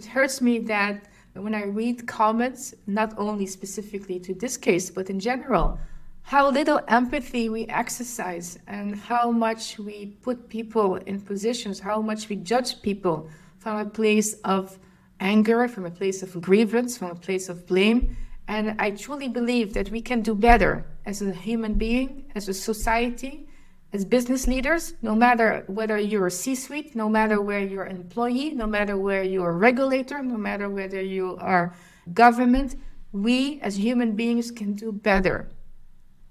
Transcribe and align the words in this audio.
it 0.00 0.06
hurts 0.06 0.40
me 0.40 0.60
that 0.60 1.04
when 1.34 1.54
I 1.54 1.64
read 1.64 2.08
comments, 2.08 2.74
not 2.86 3.12
only 3.18 3.44
specifically 3.44 4.18
to 4.20 4.32
this 4.32 4.56
case, 4.56 4.88
but 4.88 5.10
in 5.10 5.20
general, 5.20 5.78
how 6.22 6.50
little 6.50 6.80
empathy 6.88 7.50
we 7.50 7.66
exercise 7.66 8.58
and 8.66 8.96
how 8.96 9.30
much 9.30 9.78
we 9.78 10.06
put 10.22 10.48
people 10.48 10.94
in 11.10 11.20
positions, 11.20 11.80
how 11.80 12.00
much 12.00 12.30
we 12.30 12.36
judge 12.36 12.80
people 12.80 13.28
from 13.58 13.76
a 13.76 13.84
place 13.84 14.32
of 14.54 14.78
anger, 15.20 15.68
from 15.68 15.84
a 15.84 15.90
place 15.90 16.22
of 16.22 16.40
grievance, 16.40 16.96
from 16.96 17.10
a 17.10 17.20
place 17.26 17.50
of 17.50 17.66
blame. 17.66 18.16
And 18.48 18.80
I 18.80 18.92
truly 18.92 19.28
believe 19.28 19.74
that 19.74 19.90
we 19.90 20.00
can 20.00 20.22
do 20.22 20.34
better 20.34 20.86
as 21.04 21.20
a 21.20 21.30
human 21.30 21.74
being, 21.74 22.24
as 22.34 22.48
a 22.48 22.54
society, 22.54 23.46
as 23.92 24.04
business 24.04 24.46
leaders, 24.46 24.94
no 25.02 25.14
matter 25.14 25.64
whether 25.66 25.98
you're 25.98 26.28
a 26.28 26.30
C 26.30 26.54
suite, 26.54 26.94
no 26.94 27.08
matter 27.08 27.40
where 27.40 27.60
you're 27.60 27.84
an 27.84 27.96
employee, 27.96 28.50
no 28.50 28.66
matter 28.66 28.96
where 28.96 29.24
you're 29.24 29.50
a 29.50 29.56
regulator, 29.56 30.22
no 30.22 30.36
matter 30.36 30.68
whether 30.68 31.00
you 31.00 31.36
are 31.40 31.74
government, 32.12 32.76
we 33.12 33.60
as 33.60 33.78
human 33.78 34.14
beings 34.14 34.50
can 34.50 34.74
do 34.74 34.92
better. 34.92 35.48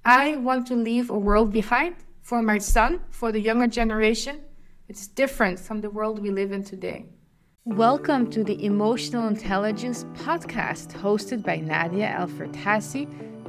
I 0.05 0.37
want 0.37 0.67
to 0.67 0.75
leave 0.75 1.09
a 1.09 1.17
world 1.17 1.51
behind 1.51 1.95
for 2.21 2.41
my 2.41 2.59
son, 2.59 3.01
for 3.09 3.31
the 3.31 3.41
younger 3.41 3.67
generation. 3.67 4.41
It's 4.87 5.07
different 5.07 5.59
from 5.59 5.81
the 5.81 5.89
world 5.89 6.19
we 6.19 6.31
live 6.31 6.53
in 6.53 6.63
today. 6.63 7.07
Welcome 7.65 8.29
to 8.31 8.43
the 8.43 8.63
Emotional 8.63 9.27
Intelligence 9.27 10.05
podcast 10.13 10.93
hosted 10.93 11.43
by 11.43 11.59
Nadja 11.59 12.17
El 12.17 12.27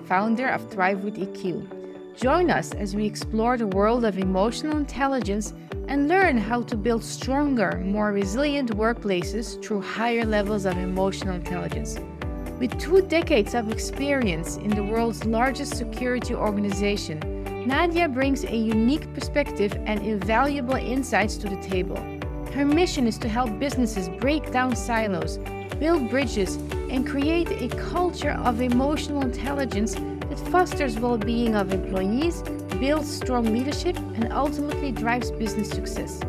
founder 0.05 0.49
of 0.49 0.69
Thrive 0.71 1.05
with 1.05 1.17
EQ. 1.17 1.80
Join 2.17 2.51
us 2.51 2.73
as 2.75 2.95
we 2.95 3.07
explore 3.07 3.57
the 3.57 3.67
world 3.67 4.05
of 4.05 4.19
emotional 4.19 4.77
intelligence 4.77 5.55
and 5.89 6.09
learn 6.09 6.37
how 6.37 6.63
to 6.63 6.77
build 6.77 7.03
stronger, 7.03 7.81
more 7.85 8.13
resilient 8.13 8.77
workplaces 8.77 9.63
through 9.65 9.81
higher 9.81 10.25
levels 10.25 10.67
of 10.67 10.77
emotional 10.77 11.35
intelligence. 11.35 11.99
With 12.59 12.79
two 12.79 13.01
decades 13.03 13.55
of 13.55 13.73
experience 13.73 14.57
in 14.57 14.69
the 14.69 14.85
world's 14.85 15.25
largest 15.25 15.77
security 15.77 16.35
organization, 16.35 17.21
Nadja 17.67 18.13
brings 18.13 18.45
a 18.45 18.57
unique 18.57 19.13
perspective 19.15 19.73
and 19.87 20.01
invaluable 20.01 20.75
insights 20.75 21.37
to 21.39 21.49
the 21.49 21.61
table. 21.63 21.97
Her 22.53 22.67
mission 22.67 23.07
is 23.07 23.17
to 23.19 23.29
help 23.29 23.59
businesses 23.59 24.09
break 24.09 24.51
down 24.53 24.77
silos, 24.77 25.39
build 25.79 26.11
bridges, 26.11 26.57
and 26.91 27.07
create 27.07 27.51
a 27.51 27.75
culture 27.91 28.33
of 28.33 28.61
emotional 28.61 29.23
intelligence 29.23 29.97
fosters 30.49 30.99
well 30.99 31.19
being 31.19 31.55
of 31.55 31.73
employees, 31.73 32.43
builds 32.81 33.15
strong 33.15 33.45
leadership, 33.45 33.97
and 33.97 34.33
ultimately 34.33 34.93
drives 34.93 35.31
business 35.31 35.71
success. 35.71 36.21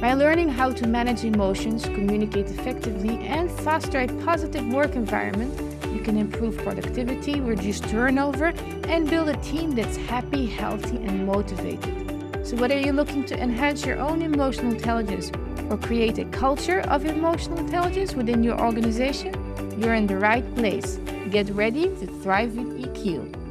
By 0.00 0.14
learning 0.14 0.48
how 0.48 0.72
to 0.72 0.88
manage 0.88 1.24
emotions, 1.24 1.84
communicate 1.84 2.46
effectively, 2.50 3.18
and 3.26 3.48
foster 3.48 4.00
a 4.00 4.08
positive 4.24 4.66
work 4.66 4.96
environment, 4.96 5.52
you 5.94 6.00
can 6.00 6.16
improve 6.16 6.56
productivity, 6.58 7.40
reduce 7.40 7.78
turnover, 7.78 8.46
and 8.88 9.08
build 9.08 9.28
a 9.28 9.36
team 9.36 9.76
that's 9.76 9.96
happy, 9.96 10.46
healthy, 10.46 10.96
and 10.96 11.24
motivated. 11.24 12.46
So, 12.46 12.56
whether 12.56 12.76
you're 12.76 12.92
looking 12.92 13.24
to 13.26 13.40
enhance 13.40 13.86
your 13.86 14.00
own 14.00 14.22
emotional 14.22 14.72
intelligence 14.72 15.30
or 15.70 15.76
create 15.76 16.18
a 16.18 16.24
culture 16.24 16.80
of 16.80 17.06
emotional 17.06 17.58
intelligence 17.58 18.14
within 18.14 18.42
your 18.42 18.60
organization, 18.60 19.32
you're 19.80 19.94
in 19.94 20.08
the 20.08 20.16
right 20.16 20.44
place. 20.56 20.98
Get 21.30 21.48
ready 21.50 21.84
to 21.84 22.06
thrive 22.22 22.56
with 22.56 22.82
EQ. 22.82 23.41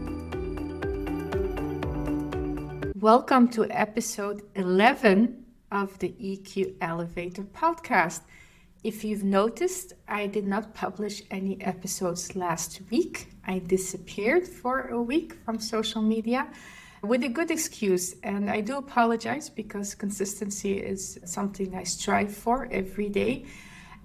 Welcome 3.01 3.47
to 3.53 3.65
episode 3.71 4.43
11 4.53 5.43
of 5.71 5.97
the 5.97 6.09
EQ 6.09 6.75
Elevator 6.81 7.41
podcast. 7.41 8.21
If 8.83 9.03
you've 9.03 9.23
noticed, 9.23 9.93
I 10.07 10.27
did 10.27 10.45
not 10.45 10.75
publish 10.75 11.23
any 11.31 11.59
episodes 11.61 12.35
last 12.35 12.79
week. 12.91 13.29
I 13.47 13.57
disappeared 13.57 14.47
for 14.47 14.89
a 14.89 15.01
week 15.01 15.33
from 15.43 15.57
social 15.59 16.03
media 16.03 16.47
with 17.01 17.23
a 17.23 17.27
good 17.27 17.49
excuse, 17.49 18.17
and 18.21 18.51
I 18.51 18.61
do 18.61 18.77
apologize 18.77 19.49
because 19.49 19.95
consistency 19.95 20.77
is 20.77 21.19
something 21.25 21.73
I 21.75 21.85
strive 21.85 22.31
for 22.31 22.69
every 22.71 23.09
day. 23.09 23.45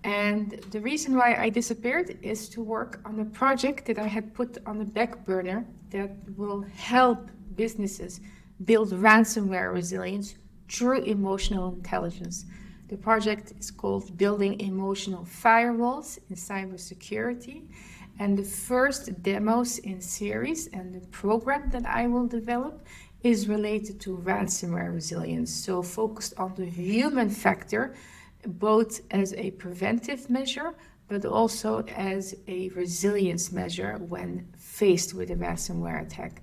And 0.04 0.52
the 0.70 0.80
reason 0.80 1.18
why 1.18 1.34
I 1.34 1.50
disappeared 1.50 2.16
is 2.22 2.48
to 2.48 2.62
work 2.62 3.02
on 3.04 3.20
a 3.20 3.26
project 3.26 3.84
that 3.88 3.98
I 3.98 4.06
had 4.06 4.32
put 4.32 4.56
on 4.64 4.78
the 4.78 4.86
back 4.86 5.26
burner 5.26 5.66
that 5.90 6.16
will 6.34 6.62
help 6.62 7.28
businesses 7.56 8.22
build 8.64 8.90
ransomware 8.90 9.72
resilience 9.72 10.34
through 10.68 11.02
emotional 11.02 11.74
intelligence. 11.74 12.44
The 12.88 12.96
project 12.96 13.52
is 13.58 13.70
called 13.70 14.16
Building 14.16 14.60
Emotional 14.60 15.24
Firewalls 15.24 16.18
in 16.30 16.36
Cybersecurity. 16.36 17.62
And 18.18 18.38
the 18.38 18.44
first 18.44 19.22
demos 19.22 19.78
in 19.78 20.00
series 20.00 20.68
and 20.68 20.94
the 20.94 21.06
program 21.08 21.68
that 21.70 21.84
I 21.84 22.06
will 22.06 22.26
develop 22.26 22.86
is 23.22 23.48
related 23.48 24.00
to 24.00 24.16
ransomware 24.18 24.94
resilience. 24.94 25.52
So, 25.52 25.82
focused 25.82 26.34
on 26.38 26.54
the 26.54 26.64
human 26.64 27.28
factor 27.28 27.94
both 28.46 29.00
as 29.10 29.34
a 29.34 29.50
preventive 29.52 30.30
measure 30.30 30.72
but 31.08 31.24
also 31.24 31.84
as 31.88 32.34
a 32.48 32.68
resilience 32.70 33.52
measure 33.52 33.96
when 34.08 34.48
faced 34.56 35.14
with 35.14 35.30
a 35.30 35.36
ransomware 35.36 36.04
attack. 36.04 36.42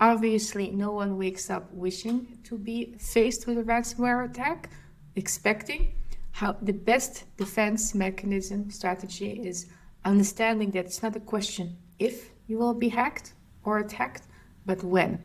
Obviously, 0.00 0.70
no 0.70 0.92
one 0.92 1.18
wakes 1.18 1.50
up 1.50 1.70
wishing 1.72 2.38
to 2.44 2.56
be 2.56 2.94
faced 2.98 3.46
with 3.46 3.58
a 3.58 3.62
ransomware 3.62 4.28
attack, 4.28 4.70
expecting 5.14 5.92
how 6.32 6.56
the 6.62 6.72
best 6.72 7.24
defense 7.36 7.94
mechanism 7.94 8.70
strategy 8.70 9.32
is 9.44 9.66
understanding 10.04 10.70
that 10.70 10.86
it's 10.86 11.02
not 11.02 11.16
a 11.16 11.20
question 11.20 11.76
if 11.98 12.30
you 12.46 12.56
will 12.56 12.72
be 12.72 12.88
hacked 12.88 13.34
or 13.64 13.78
attacked, 13.78 14.22
but 14.64 14.82
when. 14.82 15.22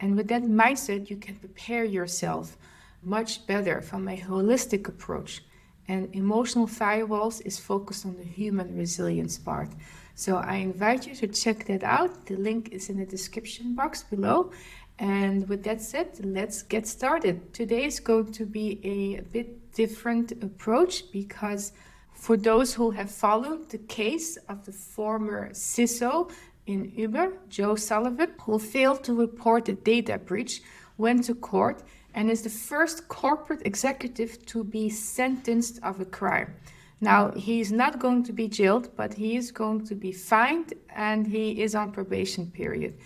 And 0.00 0.14
with 0.14 0.28
that 0.28 0.42
mindset, 0.42 1.08
you 1.08 1.16
can 1.16 1.36
prepare 1.36 1.84
yourself 1.84 2.58
much 3.02 3.46
better 3.46 3.80
from 3.80 4.08
a 4.08 4.16
holistic 4.16 4.88
approach 4.88 5.42
and 5.88 6.14
emotional 6.14 6.66
firewalls 6.66 7.40
is 7.46 7.58
focused 7.58 8.04
on 8.04 8.16
the 8.16 8.24
human 8.24 8.76
resilience 8.76 9.38
part. 9.38 9.70
So 10.18 10.38
I 10.38 10.56
invite 10.56 11.06
you 11.06 11.14
to 11.14 11.28
check 11.28 11.66
that 11.66 11.84
out. 11.84 12.26
The 12.26 12.34
link 12.34 12.70
is 12.72 12.90
in 12.90 12.96
the 12.98 13.06
description 13.06 13.76
box 13.76 14.02
below. 14.02 14.50
And 14.98 15.48
with 15.48 15.62
that 15.62 15.80
said, 15.80 16.08
let's 16.24 16.60
get 16.62 16.88
started. 16.88 17.54
Today 17.54 17.84
is 17.84 18.00
going 18.00 18.32
to 18.32 18.44
be 18.44 18.80
a 18.82 19.20
bit 19.20 19.72
different 19.72 20.32
approach 20.42 21.12
because 21.12 21.70
for 22.14 22.36
those 22.36 22.74
who 22.74 22.90
have 22.90 23.12
followed 23.12 23.70
the 23.70 23.78
case 23.78 24.36
of 24.48 24.64
the 24.66 24.72
former 24.72 25.50
CISO 25.50 26.32
in 26.66 26.90
Uber, 26.96 27.34
Joe 27.48 27.76
Sullivan, 27.76 28.32
who 28.40 28.58
failed 28.58 29.04
to 29.04 29.14
report 29.14 29.68
a 29.68 29.74
data 29.74 30.18
breach, 30.18 30.62
went 30.96 31.26
to 31.26 31.34
court 31.36 31.84
and 32.12 32.28
is 32.28 32.42
the 32.42 32.50
first 32.50 33.06
corporate 33.06 33.62
executive 33.64 34.44
to 34.46 34.64
be 34.64 34.90
sentenced 34.90 35.78
of 35.84 36.00
a 36.00 36.04
crime. 36.04 36.56
Now, 37.00 37.30
he 37.32 37.60
is 37.60 37.70
not 37.70 38.00
going 38.00 38.24
to 38.24 38.32
be 38.32 38.48
jailed, 38.48 38.90
but 38.96 39.14
he 39.14 39.36
is 39.36 39.52
going 39.52 39.84
to 39.86 39.94
be 39.94 40.12
fined 40.12 40.74
and 40.94 41.26
he 41.26 41.62
is 41.62 41.74
on 41.74 41.92
probation 41.92 42.50
period. 42.50 42.98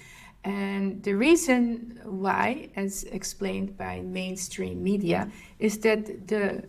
And 0.44 1.03
the 1.03 1.14
reason 1.14 2.00
why, 2.04 2.70
as 2.75 3.04
explained 3.04 3.76
by 3.76 4.00
mainstream 4.00 4.82
media, 4.82 5.30
is 5.58 5.78
that 5.80 6.26
the 6.26 6.64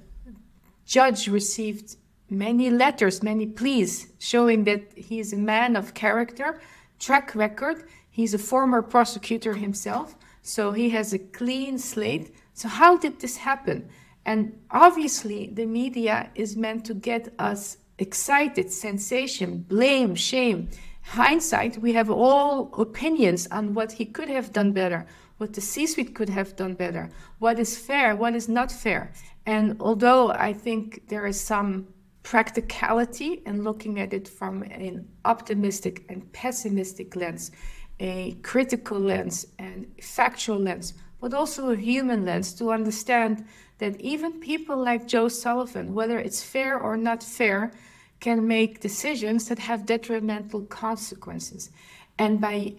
judge 0.85 1.27
received 1.27 1.95
many 2.29 2.69
letters, 2.69 3.23
many 3.23 3.47
pleas 3.47 4.11
showing 4.19 4.65
that 4.65 4.83
he 4.95 5.19
is 5.19 5.33
a 5.33 5.37
man 5.37 5.75
of 5.75 5.93
character, 5.93 6.59
track 6.99 7.33
record. 7.35 7.87
He's 8.09 8.33
a 8.33 8.37
former 8.37 8.81
prosecutor 8.81 9.53
himself. 9.53 10.15
So 10.41 10.71
he 10.71 10.89
has 10.89 11.13
a 11.13 11.19
clean 11.19 11.79
slate. 11.79 12.35
So, 12.53 12.67
how 12.67 12.97
did 12.97 13.19
this 13.19 13.37
happen? 13.37 13.89
And 14.25 14.57
obviously, 14.71 15.51
the 15.53 15.65
media 15.65 16.29
is 16.35 16.55
meant 16.55 16.85
to 16.85 16.93
get 16.93 17.33
us 17.39 17.77
excited, 17.97 18.71
sensation, 18.71 19.65
blame, 19.67 20.15
shame. 20.15 20.69
Hindsight, 21.03 21.79
we 21.79 21.93
have 21.93 22.09
all 22.09 22.73
opinions 22.79 23.47
on 23.47 23.73
what 23.73 23.91
he 23.91 24.05
could 24.05 24.29
have 24.29 24.53
done 24.53 24.71
better, 24.71 25.05
what 25.37 25.53
the 25.53 25.61
C 25.61 25.85
suite 25.85 26.15
could 26.15 26.29
have 26.29 26.55
done 26.55 26.73
better, 26.73 27.09
what 27.39 27.59
is 27.59 27.77
fair, 27.77 28.15
what 28.15 28.35
is 28.35 28.47
not 28.47 28.71
fair. 28.71 29.11
And 29.45 29.75
although 29.81 30.31
I 30.31 30.53
think 30.53 31.09
there 31.09 31.25
is 31.25 31.39
some 31.39 31.87
practicality 32.23 33.41
in 33.45 33.63
looking 33.63 33.99
at 33.99 34.13
it 34.13 34.27
from 34.27 34.63
an 34.63 35.05
optimistic 35.25 36.05
and 36.07 36.31
pessimistic 36.31 37.15
lens, 37.17 37.51
a 37.99 38.37
critical 38.41 38.99
lens 38.99 39.45
and 39.59 39.85
factual 40.01 40.57
lens, 40.57 40.93
but 41.19 41.33
also 41.33 41.71
a 41.71 41.75
human 41.75 42.25
lens 42.25 42.53
to 42.53 42.71
understand 42.71 43.45
that 43.79 43.99
even 43.99 44.39
people 44.39 44.77
like 44.77 45.07
Joe 45.07 45.27
Sullivan, 45.27 45.93
whether 45.93 46.19
it's 46.19 46.43
fair 46.43 46.79
or 46.79 46.95
not 46.97 47.23
fair, 47.23 47.71
can 48.19 48.47
make 48.47 48.79
decisions 48.79 49.49
that 49.49 49.59
have 49.59 49.85
detrimental 49.85 50.61
consequences. 50.65 51.71
And 52.17 52.39
by 52.39 52.75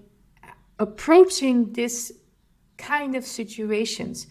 approaching 0.79 1.73
this 1.73 2.13
kind 2.79 3.15
of 3.15 3.25
situations 3.27 4.27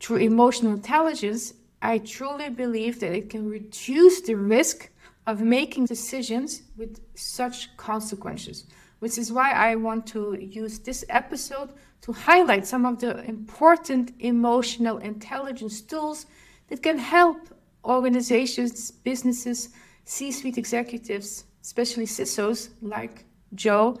through 0.00 0.18
emotional 0.18 0.72
intelligence, 0.72 1.54
I 1.80 1.98
truly 1.98 2.50
believe 2.50 3.00
that 3.00 3.12
it 3.12 3.30
can 3.30 3.48
reduce 3.48 4.20
the 4.20 4.34
risk 4.34 4.90
of 5.26 5.40
making 5.40 5.86
decisions 5.86 6.62
with 6.76 7.00
such 7.14 7.76
consequences, 7.76 8.66
which 8.98 9.18
is 9.18 9.32
why 9.32 9.52
I 9.52 9.74
want 9.74 10.06
to 10.08 10.38
use 10.40 10.78
this 10.78 11.04
episode 11.08 11.70
to 12.02 12.12
highlight 12.12 12.66
some 12.66 12.86
of 12.86 13.00
the 13.00 13.22
important 13.24 14.12
emotional 14.20 14.98
intelligence 14.98 15.80
tools 15.80 16.26
that 16.68 16.82
can 16.82 16.98
help 16.98 17.48
organizations, 17.84 18.90
businesses, 18.90 19.70
C 20.04 20.30
suite 20.32 20.58
executives, 20.58 21.44
especially 21.62 22.06
CISOs 22.06 22.70
like 22.80 23.24
Joe, 23.54 23.98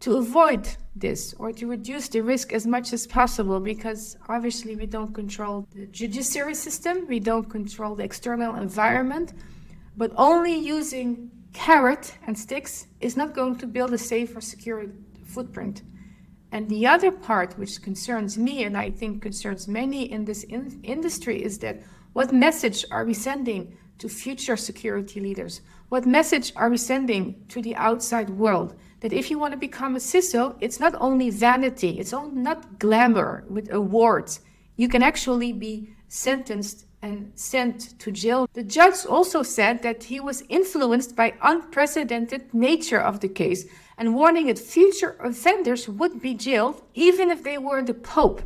to 0.00 0.16
avoid 0.16 0.68
this 0.94 1.34
or 1.38 1.52
to 1.52 1.66
reduce 1.66 2.08
the 2.08 2.20
risk 2.20 2.52
as 2.52 2.66
much 2.66 2.92
as 2.92 3.06
possible 3.06 3.60
because 3.60 4.16
obviously 4.28 4.76
we 4.76 4.86
don't 4.86 5.14
control 5.14 5.66
the 5.74 5.86
judiciary 5.86 6.54
system, 6.54 7.06
we 7.06 7.20
don't 7.20 7.48
control 7.48 7.94
the 7.94 8.04
external 8.04 8.56
environment, 8.56 9.32
but 9.96 10.12
only 10.16 10.54
using 10.54 11.30
carrot 11.56 12.14
and 12.26 12.38
sticks 12.38 12.86
is 13.00 13.16
not 13.16 13.34
going 13.34 13.56
to 13.56 13.66
build 13.66 13.92
a 13.94 13.98
safer, 13.98 14.42
secure 14.42 14.86
footprint. 15.24 15.82
And 16.52 16.68
the 16.68 16.86
other 16.86 17.10
part, 17.10 17.58
which 17.58 17.82
concerns 17.82 18.36
me 18.36 18.64
and 18.64 18.76
I 18.76 18.90
think 18.90 19.22
concerns 19.22 19.66
many 19.66 20.12
in 20.12 20.26
this 20.26 20.44
in- 20.44 20.80
industry, 20.82 21.42
is 21.42 21.58
that 21.60 21.82
what 22.12 22.32
message 22.32 22.84
are 22.90 23.04
we 23.06 23.14
sending 23.14 23.76
to 23.98 24.08
future 24.08 24.56
security 24.56 25.18
leaders? 25.18 25.62
What 25.88 26.04
message 26.04 26.52
are 26.56 26.68
we 26.68 26.76
sending 26.76 27.46
to 27.48 27.62
the 27.62 27.74
outside 27.76 28.30
world? 28.30 28.74
That 29.00 29.14
if 29.14 29.30
you 29.30 29.38
want 29.38 29.52
to 29.52 29.68
become 29.68 29.96
a 29.96 29.98
CISO, 29.98 30.56
it's 30.60 30.78
not 30.78 30.94
only 31.00 31.30
vanity, 31.30 31.98
it's 31.98 32.12
not 32.12 32.78
glamour 32.78 33.44
with 33.48 33.72
awards. 33.72 34.40
You 34.76 34.88
can 34.88 35.02
actually 35.02 35.52
be 35.52 35.88
sentenced 36.08 36.84
and 37.06 37.32
sent 37.34 37.98
to 38.00 38.10
jail. 38.10 38.48
The 38.52 38.64
judge 38.78 39.06
also 39.06 39.42
said 39.42 39.82
that 39.82 40.04
he 40.04 40.18
was 40.28 40.42
influenced 40.48 41.14
by 41.14 41.34
unprecedented 41.52 42.42
nature 42.52 43.02
of 43.10 43.20
the 43.20 43.28
case 43.28 43.62
and 43.98 44.14
warning 44.14 44.46
that 44.48 44.58
future 44.58 45.16
offenders 45.20 45.88
would 45.88 46.20
be 46.20 46.34
jailed 46.34 46.82
even 46.94 47.30
if 47.30 47.42
they 47.44 47.58
were 47.58 47.82
the 47.82 47.94
Pope. 47.94 48.42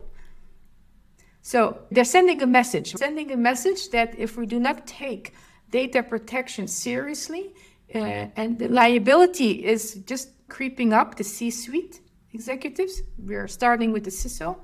So 1.42 1.58
they're 1.90 2.12
sending 2.18 2.42
a 2.42 2.46
message, 2.46 2.88
sending 2.96 3.32
a 3.32 3.36
message 3.36 3.90
that 3.90 4.18
if 4.18 4.36
we 4.36 4.44
do 4.46 4.60
not 4.60 4.86
take 4.86 5.34
data 5.70 6.02
protection 6.02 6.68
seriously, 6.68 7.54
uh, 7.94 8.26
and 8.36 8.58
the 8.58 8.68
liability 8.68 9.52
is 9.74 9.82
just 10.10 10.26
creeping 10.48 10.92
up 10.92 11.16
the 11.16 11.24
C 11.24 11.50
suite 11.50 12.00
executives, 12.32 13.02
we're 13.18 13.48
starting 13.48 13.90
with 13.90 14.04
the 14.04 14.10
CISO. 14.10 14.58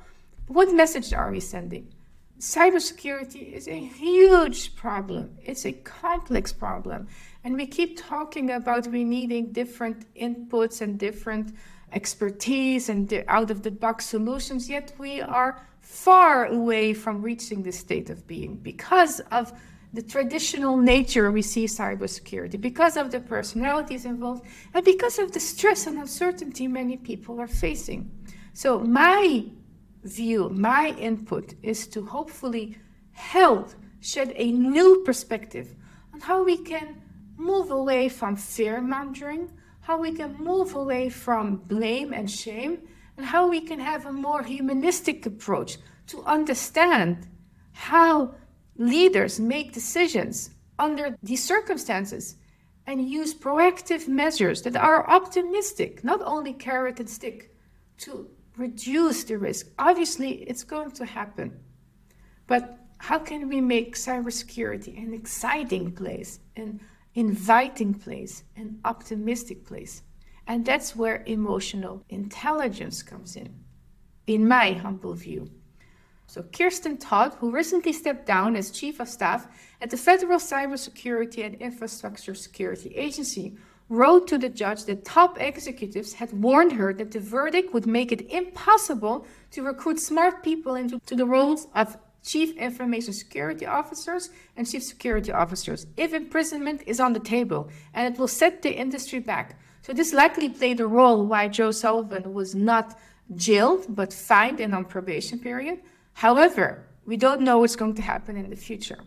What 0.49 0.73
message 0.73 1.13
are 1.13 1.31
we 1.33 1.41
sending? 1.41 1.96
Cybersecurity 2.39 3.53
is 3.53 3.67
a 3.67 3.79
huge 3.79 4.77
problem, 4.77 5.39
it's 5.43 5.65
a 5.65 5.73
complex 5.73 6.53
problem. 6.53 7.09
And 7.45 7.57
we 7.57 7.67
keep 7.67 7.99
talking 7.99 8.51
about 8.51 8.87
we 8.89 9.05
needing 9.05 9.53
different 9.53 10.13
inputs 10.15 10.83
and 10.83 10.99
different 10.99 11.55
expertise 11.93 12.91
and 12.91 13.25
out 13.29 13.51
of 13.51 13.63
the 13.63 13.71
box 13.71 14.07
solutions, 14.07 14.69
yet 14.69 14.93
we 14.99 15.23
are 15.23 15.67
far 15.81 16.47
away 16.47 16.93
from 16.93 17.23
reaching 17.23 17.63
this 17.63 17.79
state 17.79 18.11
of 18.11 18.27
being 18.27 18.57
because 18.57 19.21
of 19.33 19.53
the 19.95 20.03
traditional 20.03 20.77
nature 20.77 21.31
we 21.31 21.41
see 21.41 21.65
cybersecurity, 21.65 22.61
because 22.61 22.99
of 22.99 23.11
the 23.13 23.21
personalities 23.21 24.05
involved, 24.05 24.45
and 24.75 24.85
because 24.85 25.19
of 25.19 25.33
the 25.33 25.41
stress 25.41 25.87
and 25.87 25.97
uncertainty 25.99 26.69
many 26.69 26.99
people 26.99 27.41
are 27.41 27.47
facing. 27.47 28.11
So, 28.53 28.81
my 28.81 29.47
view, 30.07 30.49
my 30.51 30.89
input 30.99 31.55
is 31.63 31.87
to 31.89 32.05
hopefully 32.05 32.79
help 33.13 33.71
shed 34.01 34.33
a 34.37 34.53
new 34.53 35.03
perspective 35.05 35.75
on 36.15 36.21
how 36.21 36.45
we 36.45 36.57
can 36.59 37.03
move 37.37 37.71
away 37.71 38.09
from 38.09 38.37
fear 38.37 38.81
mongering, 38.81 39.51
how 39.81 39.99
we 39.99 40.13
can 40.13 40.37
move 40.39 40.75
away 40.75 41.09
from 41.09 41.57
blame 41.57 42.13
and 42.13 42.31
shame, 42.31 42.79
and 43.17 43.27
how 43.27 43.49
we 43.49 43.61
can 43.61 43.79
have 43.81 44.07
a 44.07 44.13
more 44.13 44.43
humanistic 44.43 45.27
approach 45.27 45.79
to 46.07 46.23
understand 46.25 47.27
how 47.73 48.35
leaders 48.77 49.41
make 49.41 49.73
decisions 49.73 50.51
under 50.79 51.17
these 51.23 51.43
circumstances 51.43 52.37
and 52.87 53.09
use 53.09 53.35
proactive 53.35 54.07
measures 54.07 54.63
that 54.63 54.77
are 54.77 55.09
optimistic, 55.11 56.05
not 56.05 56.21
only 56.23 56.53
carrot 56.53 57.01
and 57.01 57.09
stick, 57.09 57.55
to 57.99 58.29
reduce 58.57 59.25
the 59.25 59.39
risk. 59.39 59.69
Obviously, 59.79 60.43
it's 60.43 60.65
going 60.65 60.91
to 60.93 61.05
happen. 61.05 61.59
But 62.47 62.79
how 62.99 63.19
can 63.19 63.49
we 63.49 63.61
make 63.61 63.97
cybersecurity 63.97 64.97
an 64.97 65.13
exciting 65.13 65.93
place, 65.93 66.41
an 66.57 66.81
inviting 67.15 67.95
place, 67.95 68.45
an 68.57 68.81
optimistic 68.85 69.65
place? 69.65 70.03
And 70.47 70.65
that's 70.65 70.95
where 70.95 71.25
emotional 71.27 72.05
intelligence 72.09 73.03
comes 73.03 73.37
in, 73.37 73.53
in 74.27 74.47
my 74.47 74.73
humble 74.73 75.15
view. 75.15 75.51
So, 76.29 76.43
Kirsten 76.43 76.97
Todt, 76.99 77.35
who 77.35 77.51
recently 77.51 77.93
stepped 77.93 78.27
down 78.27 78.57
as 78.57 78.73
Chief 78.73 78.99
of 78.99 79.09
Staff 79.09 79.47
at 79.81 79.91
the 79.91 79.97
Federal 79.97 80.41
Cybersecurity 80.41 81.45
and 81.45 81.55
Infrastructure 81.57 82.35
Security 82.35 82.95
Agency, 82.97 83.57
wrote 83.89 84.27
to 84.29 84.39
the 84.39 84.49
judge 84.49 84.85
that 84.85 85.05
top 85.05 85.41
executives 85.41 86.15
had 86.15 86.33
warned 86.33 86.73
her 86.73 86.93
that 86.93 87.13
the 87.13 87.21
verdict 87.21 87.73
would 87.73 87.87
make 87.87 88.11
it 88.11 88.29
impossible 88.31 89.27
to 89.53 89.63
recruit 89.63 90.01
smart 90.01 90.43
people 90.43 90.75
into 90.75 91.01
the 91.15 91.27
roles 91.27 91.69
of 91.75 91.97
chief 92.25 92.57
information 92.57 93.13
security 93.13 93.65
officers 93.65 94.31
and 94.57 94.69
chief 94.69 94.83
security 94.83 95.31
officers 95.31 95.87
if 95.97 96.13
imprisonment 96.13 96.83
is 96.87 96.99
on 96.99 97.13
the 97.13 97.21
table 97.21 97.69
and 97.95 98.13
it 98.13 98.19
will 98.19 98.29
set 98.29 98.63
the 98.63 98.77
industry 98.77 99.21
back. 99.21 99.59
So 99.83 99.93
this 99.93 100.13
likely 100.13 100.49
played 100.49 100.81
a 100.81 100.87
role 100.87 101.25
why 101.25 101.47
Joe 101.47 101.71
Sullivan 101.71 102.35
was 102.35 102.57
not 102.57 102.99
jailed 103.37 103.87
but 103.89 104.13
fined 104.13 104.59
and 104.59 104.75
on 104.75 104.85
probation 104.85 105.39
period. 105.39 105.81
However, 106.15 106.85
we 107.07 107.17
don't 107.17 107.43
know 107.43 107.59
what's 107.59 107.77
going 107.77 107.95
to 107.95 108.03
happen 108.03 108.37
in 108.37 108.51
the 108.51 108.57
future. 108.57 108.99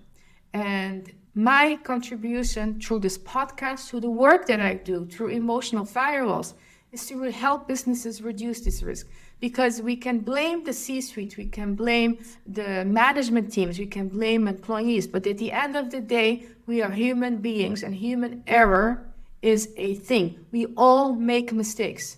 And 0.54 1.12
my 1.36 1.78
contribution 1.84 2.80
through 2.80 3.00
this 3.00 3.18
podcast, 3.18 3.90
through 3.90 4.02
the 4.02 4.10
work 4.10 4.48
that 4.48 4.60
I 4.60 4.76
do, 4.76 5.06
through 5.06 5.30
emotional 5.30 5.86
firewalls, 5.86 6.54
is 6.92 7.06
to 7.08 7.22
help 7.24 7.68
businesses 7.68 8.22
reduce 8.22 8.62
this 8.62 8.82
risk. 8.82 9.08
Because 9.40 9.82
we 9.82 9.96
can 9.96 10.20
blame 10.20 10.64
the 10.64 10.74
C 10.74 11.00
suite, 11.00 11.38
we 11.38 11.46
can 11.46 11.76
blame 11.76 12.20
the 12.46 12.84
management 12.84 13.54
teams, 13.54 13.80
we 13.80 13.86
can 13.86 14.10
blame 14.10 14.48
employees, 14.48 15.08
but 15.08 15.26
at 15.28 15.38
the 15.38 15.52
end 15.52 15.76
of 15.76 15.92
the 15.92 16.02
day, 16.02 16.46
we 16.66 16.82
are 16.82 16.92
human 16.92 17.38
beings 17.38 17.84
and 17.84 17.96
human 17.96 18.44
error 18.48 19.06
is 19.42 19.70
a 19.78 19.96
thing. 19.96 20.46
We 20.52 20.66
all 20.76 21.14
make 21.14 21.54
mistakes. 21.54 22.18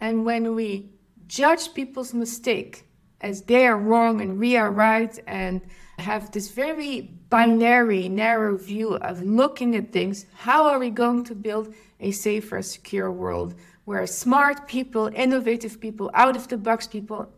And 0.00 0.24
when 0.24 0.54
we 0.54 0.90
judge 1.28 1.72
people's 1.74 2.12
mistake 2.12 2.84
as 3.20 3.42
they 3.42 3.66
are 3.66 3.78
wrong 3.78 4.20
and 4.20 4.38
we 4.38 4.56
are 4.56 4.70
right 4.70 5.18
and 5.26 5.60
have 5.98 6.30
this 6.32 6.50
very 6.50 7.00
binary, 7.30 8.08
narrow 8.08 8.56
view 8.56 8.94
of 8.96 9.22
looking 9.22 9.74
at 9.74 9.92
things, 9.92 10.26
how 10.34 10.68
are 10.68 10.78
we 10.78 10.90
going 10.90 11.24
to 11.24 11.34
build 11.34 11.74
a 12.00 12.10
safer, 12.10 12.60
secure 12.62 13.10
world 13.10 13.54
where 13.84 14.06
smart 14.06 14.66
people, 14.68 15.10
innovative 15.14 15.80
people, 15.80 16.10
out 16.12 16.36
of 16.36 16.48
the 16.48 16.56
box 16.56 16.86
people, 16.86 17.32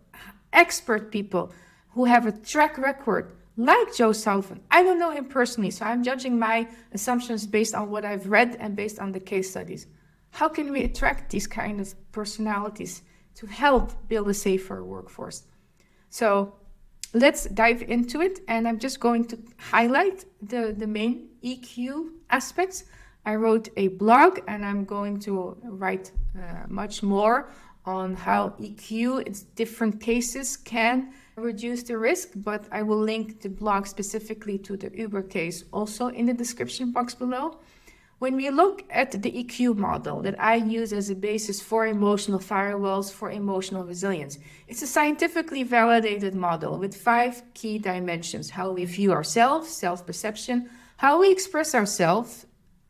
expert 0.52 1.12
people 1.12 1.52
who 1.90 2.04
have 2.06 2.26
a 2.26 2.32
track 2.32 2.78
record 2.78 3.32
like 3.56 3.94
Joe 3.94 4.12
Sullivan. 4.12 4.60
I 4.70 4.82
don't 4.82 4.98
know 4.98 5.10
him 5.10 5.26
personally, 5.26 5.70
so 5.70 5.84
I'm 5.84 6.02
judging 6.02 6.38
my 6.38 6.68
assumptions 6.92 7.46
based 7.46 7.74
on 7.74 7.90
what 7.90 8.04
I've 8.04 8.28
read 8.28 8.56
and 8.58 8.74
based 8.74 8.98
on 8.98 9.12
the 9.12 9.20
case 9.20 9.50
studies. 9.50 9.86
How 10.30 10.48
can 10.48 10.72
we 10.72 10.84
attract 10.84 11.30
these 11.30 11.46
kind 11.46 11.80
of 11.80 11.94
personalities 12.12 13.02
to 13.36 13.46
help 13.46 14.08
build 14.08 14.28
a 14.28 14.34
safer 14.34 14.84
workforce? 14.84 15.42
So 16.10 16.54
let's 17.14 17.44
dive 17.46 17.82
into 17.82 18.20
it. 18.20 18.40
And 18.48 18.66
I'm 18.66 18.78
just 18.78 19.00
going 19.00 19.26
to 19.26 19.38
highlight 19.58 20.24
the, 20.42 20.74
the 20.76 20.86
main 20.86 21.28
EQ 21.42 22.10
aspects. 22.30 22.84
I 23.24 23.34
wrote 23.34 23.68
a 23.76 23.88
blog 23.88 24.40
and 24.48 24.64
I'm 24.64 24.84
going 24.84 25.20
to 25.20 25.56
write 25.64 26.12
uh, 26.36 26.64
much 26.68 27.02
more 27.02 27.50
on 27.84 28.14
how 28.14 28.50
EQ 28.60 29.26
in 29.26 29.34
different 29.54 30.00
cases 30.00 30.56
can 30.56 31.12
reduce 31.36 31.82
the 31.82 31.96
risk, 31.96 32.30
but 32.36 32.66
I 32.70 32.82
will 32.82 33.00
link 33.00 33.40
the 33.40 33.48
blog 33.48 33.86
specifically 33.86 34.58
to 34.58 34.76
the 34.76 34.90
Uber 34.94 35.22
case 35.22 35.64
also 35.72 36.08
in 36.08 36.26
the 36.26 36.34
description 36.34 36.92
box 36.92 37.14
below. 37.14 37.58
When 38.18 38.34
we 38.34 38.50
look 38.50 38.82
at 38.90 39.12
the 39.12 39.30
EQ 39.30 39.76
model 39.76 40.22
that 40.22 40.40
I 40.40 40.56
use 40.56 40.92
as 40.92 41.08
a 41.08 41.14
basis 41.14 41.62
for 41.62 41.86
emotional 41.86 42.40
firewalls 42.40 43.12
for 43.12 43.30
emotional 43.30 43.84
resilience, 43.84 44.40
it's 44.66 44.82
a 44.82 44.88
scientifically 44.88 45.62
validated 45.62 46.34
model 46.34 46.78
with 46.78 46.96
five 46.96 47.42
key 47.54 47.78
dimensions 47.78 48.50
how 48.50 48.72
we 48.72 48.84
view 48.86 49.12
ourselves, 49.12 49.68
self 49.70 50.04
perception, 50.04 50.68
how 50.96 51.20
we 51.20 51.30
express 51.30 51.76
ourselves, 51.76 52.46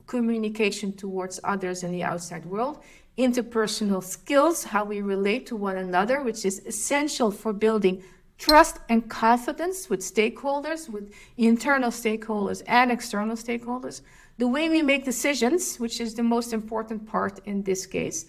communication 0.07 0.95
towards 0.95 1.41
others 1.45 1.83
in 1.83 1.93
the 1.93 2.03
outside 2.03 2.47
world, 2.47 2.83
interpersonal 3.19 4.03
skills, 4.03 4.65
how 4.65 4.83
we 4.83 5.03
relate 5.03 5.45
to 5.45 5.57
one 5.57 5.77
another, 5.77 6.23
which 6.23 6.47
is 6.47 6.63
essential 6.65 7.31
for 7.31 7.53
building 7.53 8.03
trust 8.39 8.79
and 8.89 9.11
confidence 9.11 9.91
with 9.91 10.01
stakeholders, 10.01 10.89
with 10.89 11.13
internal 11.37 11.91
stakeholders 11.91 12.63
and 12.67 12.91
external 12.91 13.37
stakeholders 13.37 14.01
the 14.39 14.49
way 14.49 14.69
we 14.69 14.83
make 14.83 15.05
decisions, 15.05 15.77
which 15.79 16.01
is 16.01 16.15
the 16.15 16.23
most 16.23 16.53
important 16.53 17.07
part 17.07 17.41
in 17.45 17.63
this 17.63 17.87
case, 17.87 18.27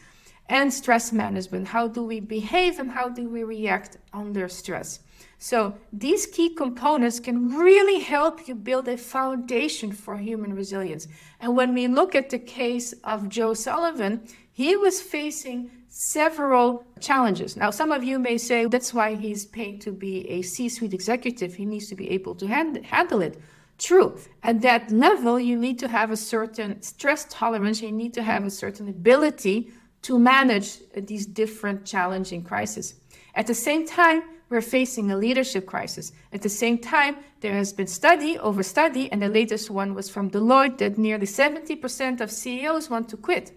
and 0.49 0.73
stress 0.73 1.13
management. 1.13 1.67
How 1.67 1.87
do 1.87 2.03
we 2.03 2.19
behave 2.19 2.79
and 2.79 2.91
how 2.91 3.09
do 3.09 3.29
we 3.29 3.43
react 3.43 3.97
under 4.11 4.49
stress? 4.49 4.99
So, 5.37 5.75
these 5.93 6.25
key 6.25 6.53
components 6.53 7.19
can 7.19 7.55
really 7.55 7.99
help 7.99 8.47
you 8.47 8.55
build 8.55 8.87
a 8.89 8.97
foundation 8.97 9.93
for 9.93 10.17
human 10.17 10.53
resilience. 10.53 11.07
And 11.39 11.55
when 11.55 11.73
we 11.73 11.87
look 11.87 12.13
at 12.13 12.29
the 12.29 12.39
case 12.39 12.93
of 13.03 13.29
Joe 13.29 13.53
Sullivan, 13.53 14.21
he 14.51 14.75
was 14.75 15.01
facing 15.01 15.71
several 15.87 16.83
challenges. 16.99 17.55
Now, 17.55 17.69
some 17.71 17.91
of 17.91 18.03
you 18.03 18.19
may 18.19 18.37
say 18.37 18.65
that's 18.65 18.93
why 18.93 19.15
he's 19.15 19.45
paid 19.45 19.79
to 19.81 19.91
be 19.91 20.27
a 20.29 20.41
C 20.41 20.67
suite 20.67 20.93
executive. 20.93 21.55
He 21.55 21.65
needs 21.65 21.87
to 21.87 21.95
be 21.95 22.09
able 22.09 22.35
to 22.35 22.47
hand- 22.47 22.85
handle 22.85 23.21
it. 23.21 23.39
True. 23.79 24.17
At 24.43 24.62
that 24.62 24.91
level, 24.91 25.39
you 25.39 25.57
need 25.57 25.79
to 25.79 25.88
have 25.88 26.12
a 26.12 26.17
certain 26.17 26.81
stress 26.81 27.25
tolerance, 27.29 27.81
you 27.81 27.91
need 27.91 28.13
to 28.13 28.21
have 28.24 28.45
a 28.45 28.50
certain 28.50 28.89
ability 28.89 29.71
to 30.01 30.19
manage 30.19 30.79
these 30.95 31.25
different 31.25 31.86
challenging 31.86 32.43
crises. 32.43 32.95
At 33.36 33.48
the 33.48 33.53
same 33.53 33.88
time, 33.88 34.24
we're 34.50 34.62
facing 34.62 35.12
a 35.12 35.17
leadership 35.17 35.65
crisis. 35.65 36.12
At 36.33 36.41
the 36.41 36.50
same 36.50 36.77
time, 36.77 37.17
there 37.39 37.53
has 37.53 37.71
been 37.71 37.88
study 37.88 38.38
over 38.39 38.63
study, 38.63 39.12
and 39.12 39.21
the 39.21 39.29
latest 39.29 39.69
one 39.69 39.93
was 39.93 40.09
from 40.09 40.29
Deloitte 40.29 40.79
that 40.79 40.98
nearly 40.98 41.27
70% 41.27 42.19
of 42.19 42.31
CEOs 42.31 42.89
want 42.89 43.09
to 43.09 43.17
quit. 43.17 43.51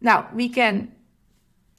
Now, 0.00 0.28
we 0.34 0.48
can 0.48 0.92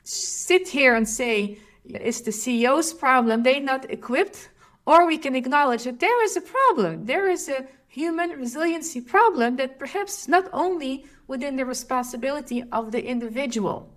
sit 0.03 0.67
here 0.67 0.95
and 0.95 1.07
say, 1.07 1.59
it's 1.85 2.21
the 2.21 2.31
CEO's 2.31 2.93
problem, 2.93 3.43
they're 3.43 3.61
not 3.61 3.89
equipped, 3.89 4.49
or 4.85 5.05
we 5.05 5.17
can 5.17 5.35
acknowledge 5.35 5.83
that 5.83 5.99
there 5.99 6.23
is 6.23 6.35
a 6.35 6.41
problem. 6.41 7.05
There 7.05 7.29
is 7.29 7.49
a 7.49 7.67
human 7.95 8.31
resiliency 8.31 8.99
problem 8.99 9.55
that 9.55 9.79
perhaps 9.79 10.23
is 10.23 10.27
not 10.27 10.49
only 10.51 11.05
within 11.27 11.55
the 11.55 11.65
responsibility 11.65 12.61
of 12.69 12.91
the 12.91 13.01
individual, 13.05 13.89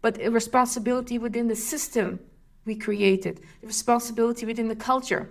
but 0.00 0.20
a 0.20 0.30
responsibility 0.30 1.18
within 1.18 1.48
the 1.48 1.56
system 1.56 2.20
we 2.64 2.76
created, 2.76 3.40
the 3.60 3.66
responsibility 3.66 4.46
within 4.46 4.68
the 4.68 4.76
culture. 4.76 5.28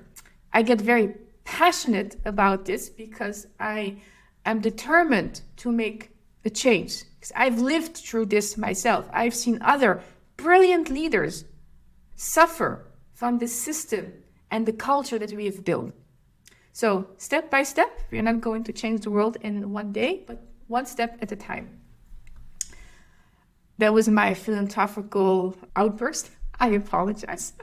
I 0.52 0.64
get 0.64 0.82
very 0.82 1.16
passionate 1.46 2.18
about 2.26 2.66
this 2.66 2.90
because 2.90 3.48
I 3.58 4.02
am 4.46 4.60
determined 4.60 5.40
to 5.56 5.72
make 5.72 6.10
a 6.44 6.50
change. 6.50 7.04
Because 7.16 7.32
I've 7.38 7.62
lived 7.62 7.96
through 7.96 8.26
this 8.26 8.58
myself. 8.58 9.08
I've 9.14 9.34
seen 9.34 9.62
other 9.62 10.02
brilliant 10.36 10.90
leaders 10.90 11.46
suffer 12.16 12.86
from 13.14 13.38
the 13.38 13.48
system 13.48 14.12
and 14.52 14.66
the 14.66 14.74
culture 14.74 15.18
that 15.20 15.32
we 15.32 15.46
have 15.46 15.64
built. 15.64 15.94
So, 16.78 17.08
step 17.18 17.50
by 17.50 17.64
step, 17.64 17.90
we're 18.12 18.22
not 18.22 18.40
going 18.40 18.64
to 18.66 18.72
change 18.72 19.02
the 19.02 19.10
world 19.10 19.36
in 19.42 19.72
one 19.72 19.92
day, 19.92 20.24
but 20.28 20.44
one 20.68 20.86
step 20.86 21.18
at 21.24 21.32
a 21.32 21.36
time. 21.36 21.80
That 23.80 23.96
was 23.96 24.08
my 24.08 24.36
philosophical 24.36 25.58
outburst. 25.76 26.30
I 26.60 26.68
apologize. 26.68 27.54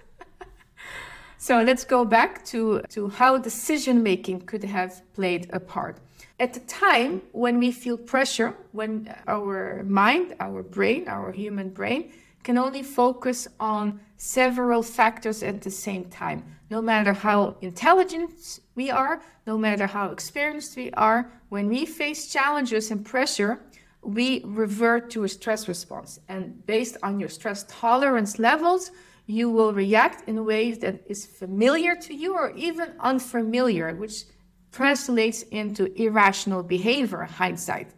so 1.39 1.63
let's 1.63 1.85
go 1.85 2.05
back 2.05 2.45
to, 2.47 2.83
to 2.89 3.09
how 3.09 3.39
decision 3.39 4.03
making 4.03 4.47
could 4.47 4.65
have 4.65 5.01
played 5.13 5.49
a 5.53 5.61
part. 5.61 5.99
At 6.41 6.53
the 6.53 6.61
time 6.67 7.23
when 7.31 7.61
we 7.61 7.71
feel 7.71 7.97
pressure, 7.97 8.57
when 8.73 9.15
our 9.29 9.85
mind, 9.85 10.35
our 10.41 10.65
brain, 10.65 11.07
our 11.07 11.31
human 11.31 11.69
brain 11.71 12.11
can 12.45 12.59
only 12.59 12.83
focus 12.83 13.49
on 13.59 13.99
several 14.17 14.83
factors 14.83 15.43
at 15.43 15.63
the 15.63 15.71
same 15.71 16.05
time. 16.05 16.45
No 16.71 16.81
matter 16.81 17.13
how 17.13 17.57
intelligent 17.61 18.61
we 18.75 18.91
are, 18.91 19.21
no 19.47 19.59
matter 19.59 19.87
how 19.87 20.11
experienced 20.11 20.77
we 20.77 20.91
are, 20.93 21.33
when 21.49 21.69
we 21.69 21.87
face 21.87 22.33
challenges 22.33 22.91
and 22.91 23.05
pressure, 23.05 23.61
we 24.03 24.43
revert 24.45 25.11
to 25.11 25.25
a 25.25 25.29
stress 25.29 25.67
response. 25.67 26.21
And 26.29 26.65
based 26.67 26.97
on 27.03 27.19
your 27.19 27.31
stress 27.31 27.65
tolerance 27.69 28.39
levels, 28.39 28.91
you 29.27 29.51
will 29.51 29.73
react 29.73 30.29
in 30.29 30.45
ways 30.45 30.79
that 30.81 31.03
is 31.07 31.25
familiar 31.25 31.97
to 31.97 32.15
you 32.15 32.35
or 32.35 32.51
even 32.53 32.93
unfamiliar, 33.01 33.95
which 33.95 34.25
translates 34.71 35.43
into 35.45 35.91
irrational 36.01 36.63
behavior, 36.63 37.23
hindsight. 37.23 37.91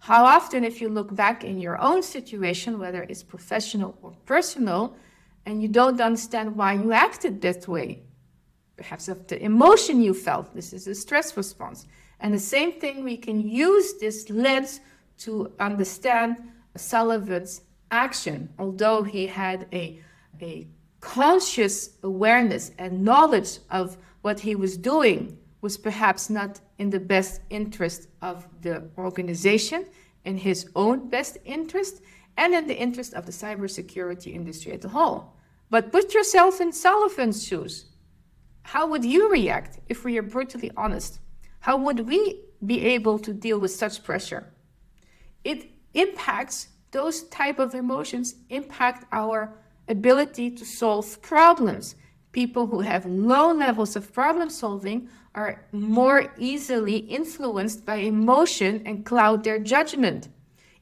How 0.00 0.24
often, 0.24 0.64
if 0.64 0.80
you 0.80 0.88
look 0.88 1.14
back 1.14 1.44
in 1.44 1.60
your 1.60 1.80
own 1.80 2.02
situation, 2.02 2.78
whether 2.78 3.02
it's 3.02 3.22
professional 3.22 3.98
or 4.00 4.12
personal, 4.24 4.96
and 5.44 5.60
you 5.60 5.68
don't 5.68 6.00
understand 6.00 6.56
why 6.56 6.72
you 6.72 6.92
acted 6.92 7.42
that 7.42 7.68
way, 7.68 8.02
perhaps 8.76 9.08
of 9.08 9.26
the 9.26 9.42
emotion 9.42 10.00
you 10.00 10.14
felt, 10.14 10.54
this 10.54 10.72
is 10.72 10.86
a 10.86 10.94
stress 10.94 11.36
response. 11.36 11.86
And 12.18 12.32
the 12.32 12.38
same 12.38 12.72
thing, 12.80 13.04
we 13.04 13.18
can 13.18 13.46
use 13.46 13.98
this 14.00 14.30
lens 14.30 14.80
to 15.18 15.52
understand 15.60 16.36
Sullivan's 16.76 17.60
action, 17.90 18.48
although 18.58 19.02
he 19.02 19.26
had 19.26 19.66
a, 19.70 20.00
a 20.40 20.66
conscious 21.00 21.90
awareness 22.02 22.72
and 22.78 23.04
knowledge 23.04 23.58
of 23.70 23.98
what 24.22 24.40
he 24.40 24.54
was 24.54 24.78
doing 24.78 25.36
was 25.60 25.76
perhaps 25.76 26.30
not 26.30 26.60
in 26.78 26.90
the 26.90 27.00
best 27.00 27.40
interest 27.50 28.08
of 28.22 28.46
the 28.62 28.88
organization, 28.96 29.86
in 30.24 30.36
his 30.38 30.70
own 30.74 31.08
best 31.08 31.38
interest, 31.44 32.02
and 32.36 32.54
in 32.54 32.66
the 32.66 32.78
interest 32.78 33.14
of 33.14 33.26
the 33.26 33.32
cybersecurity 33.32 34.34
industry 34.34 34.72
as 34.72 34.84
a 34.84 34.88
whole. 34.88 35.34
But 35.68 35.92
put 35.92 36.14
yourself 36.14 36.60
in 36.60 36.72
Sullivan's 36.72 37.46
shoes. 37.46 37.86
How 38.62 38.86
would 38.86 39.04
you 39.04 39.30
react 39.30 39.80
if 39.88 40.04
we 40.04 40.18
are 40.18 40.22
brutally 40.22 40.70
honest? 40.76 41.20
How 41.60 41.76
would 41.76 42.08
we 42.08 42.40
be 42.64 42.84
able 42.86 43.18
to 43.18 43.32
deal 43.32 43.58
with 43.58 43.70
such 43.70 44.02
pressure? 44.02 44.52
it 45.44 45.70
impacts 45.94 46.68
those 46.90 47.24
type 47.24 47.58
of 47.58 47.74
emotions 47.74 48.34
impact 48.48 49.04
our 49.12 49.56
ability 49.88 50.50
to 50.50 50.64
solve 50.64 51.20
problems 51.22 51.94
people 52.32 52.66
who 52.66 52.80
have 52.80 53.06
low 53.06 53.52
levels 53.52 53.96
of 53.96 54.12
problem 54.12 54.50
solving 54.50 55.08
are 55.34 55.64
more 55.72 56.32
easily 56.38 56.96
influenced 56.96 57.84
by 57.84 57.96
emotion 57.96 58.82
and 58.84 59.04
cloud 59.04 59.44
their 59.44 59.58
judgment 59.58 60.28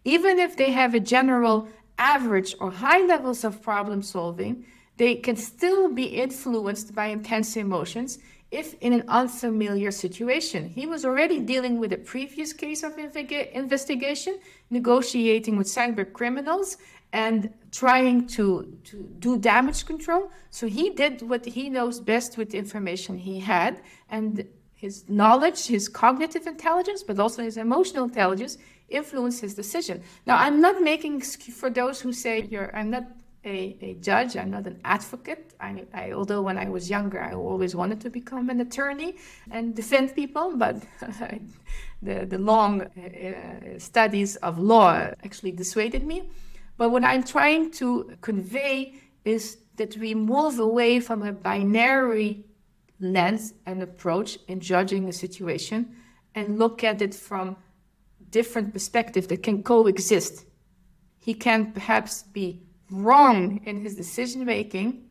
even 0.04 0.38
if 0.38 0.56
they 0.56 0.70
have 0.70 0.94
a 0.94 1.00
general 1.00 1.68
average 1.98 2.54
or 2.60 2.70
high 2.70 3.04
levels 3.04 3.44
of 3.44 3.62
problem 3.62 4.02
solving 4.02 4.64
they 4.96 5.14
can 5.14 5.36
still 5.36 5.92
be 5.92 6.04
influenced 6.04 6.94
by 6.94 7.06
intense 7.06 7.56
emotions 7.56 8.18
if 8.50 8.74
in 8.80 8.92
an 8.92 9.04
unfamiliar 9.08 9.90
situation. 9.90 10.68
He 10.70 10.86
was 10.86 11.04
already 11.04 11.38
dealing 11.38 11.78
with 11.78 11.92
a 11.92 11.98
previous 11.98 12.52
case 12.52 12.82
of 12.82 12.96
investigation, 12.98 14.38
negotiating 14.70 15.56
with 15.56 15.66
cyber 15.66 16.10
criminals, 16.10 16.78
and 17.12 17.52
trying 17.72 18.26
to, 18.26 18.78
to 18.84 18.96
do 19.18 19.38
damage 19.38 19.86
control. 19.86 20.30
So 20.50 20.66
he 20.66 20.90
did 20.90 21.22
what 21.22 21.44
he 21.44 21.70
knows 21.70 22.00
best 22.00 22.36
with 22.36 22.50
the 22.50 22.58
information 22.58 23.18
he 23.18 23.40
had, 23.40 23.80
and 24.10 24.46
his 24.74 25.04
knowledge, 25.08 25.66
his 25.66 25.88
cognitive 25.88 26.46
intelligence, 26.46 27.02
but 27.02 27.18
also 27.18 27.42
his 27.42 27.56
emotional 27.56 28.04
intelligence 28.04 28.58
influenced 28.88 29.40
his 29.40 29.54
decision. 29.54 30.02
Now, 30.26 30.36
I'm 30.36 30.60
not 30.60 30.82
making 30.82 31.20
for 31.20 31.68
those 31.68 32.00
who 32.00 32.12
say 32.12 32.42
you're, 32.50 32.74
I'm 32.76 32.90
not 32.90 33.04
a, 33.44 33.76
a 33.80 33.94
judge. 33.94 34.36
I'm 34.36 34.50
not 34.50 34.66
an 34.66 34.80
advocate. 34.84 35.54
I, 35.60 35.84
I, 35.94 36.12
although 36.12 36.42
when 36.42 36.58
I 36.58 36.68
was 36.68 36.90
younger, 36.90 37.20
I 37.20 37.32
always 37.32 37.74
wanted 37.74 38.00
to 38.02 38.10
become 38.10 38.50
an 38.50 38.60
attorney 38.60 39.16
and 39.50 39.74
defend 39.74 40.14
people, 40.14 40.56
but 40.56 40.82
the, 42.02 42.26
the 42.26 42.38
long 42.38 42.82
uh, 42.82 43.78
studies 43.78 44.36
of 44.36 44.58
law 44.58 45.10
actually 45.24 45.52
dissuaded 45.52 46.04
me. 46.04 46.30
But 46.78 46.90
what 46.90 47.04
I'm 47.04 47.24
trying 47.24 47.72
to 47.72 48.16
convey 48.22 48.94
is 49.24 49.58
that 49.76 49.96
we 49.96 50.14
move 50.14 50.58
away 50.58 51.00
from 51.00 51.22
a 51.22 51.32
binary 51.32 52.44
lens 53.00 53.52
and 53.66 53.82
approach 53.82 54.38
in 54.48 54.60
judging 54.60 55.08
a 55.08 55.12
situation 55.12 55.94
and 56.34 56.58
look 56.58 56.84
at 56.84 57.02
it 57.02 57.14
from 57.14 57.56
different 58.30 58.72
perspectives 58.72 59.26
that 59.26 59.42
can 59.42 59.62
coexist. 59.62 60.46
He 61.18 61.34
can 61.34 61.72
perhaps 61.72 62.22
be 62.22 62.62
wrong 62.90 63.60
in 63.64 63.80
his 63.82 63.96
decision 63.96 64.44
making, 64.44 65.04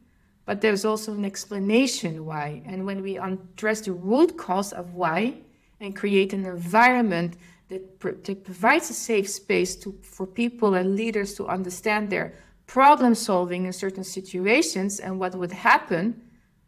but 0.45 0.61
there's 0.61 0.85
also 0.85 1.13
an 1.13 1.25
explanation 1.25 2.25
why. 2.25 2.63
And 2.65 2.85
when 2.85 3.01
we 3.01 3.17
address 3.17 3.81
the 3.81 3.91
root 3.91 4.37
cause 4.37 4.71
of 4.71 4.93
why 4.93 5.35
and 5.81 5.95
create 5.95 6.31
an 6.31 6.45
environment 6.45 7.35
that, 7.69 7.99
that 7.99 8.43
provides 8.43 8.89
a 8.89 8.93
safe 8.93 9.29
space 9.29 9.75
to, 9.77 9.97
for 10.01 10.25
people 10.25 10.73
and 10.75 10.95
leaders 10.95 11.33
to 11.35 11.47
understand 11.47 12.09
their 12.09 12.33
problem 12.65 13.15
solving 13.15 13.65
in 13.65 13.73
certain 13.73 14.03
situations 14.03 14.99
and 14.99 15.19
what 15.19 15.35
would 15.35 15.51
happen 15.51 16.21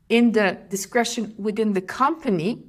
in 0.08 0.32
the 0.32 0.58
discretion 0.70 1.36
within 1.38 1.74
the 1.74 1.82
company, 1.82 2.66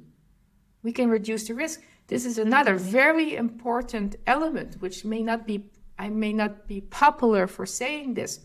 we 0.83 0.91
can 0.91 1.09
reduce 1.09 1.47
the 1.47 1.55
risk. 1.55 1.81
This 2.07 2.25
is 2.25 2.37
another 2.37 2.75
very 2.75 3.35
important 3.35 4.15
element, 4.27 4.75
which 4.79 5.03
may 5.05 5.23
not 5.23 5.47
be 5.47 5.63
I 5.97 6.09
may 6.09 6.33
not 6.33 6.67
be 6.67 6.81
popular 6.81 7.45
for 7.45 7.67
saying 7.67 8.15
this. 8.15 8.39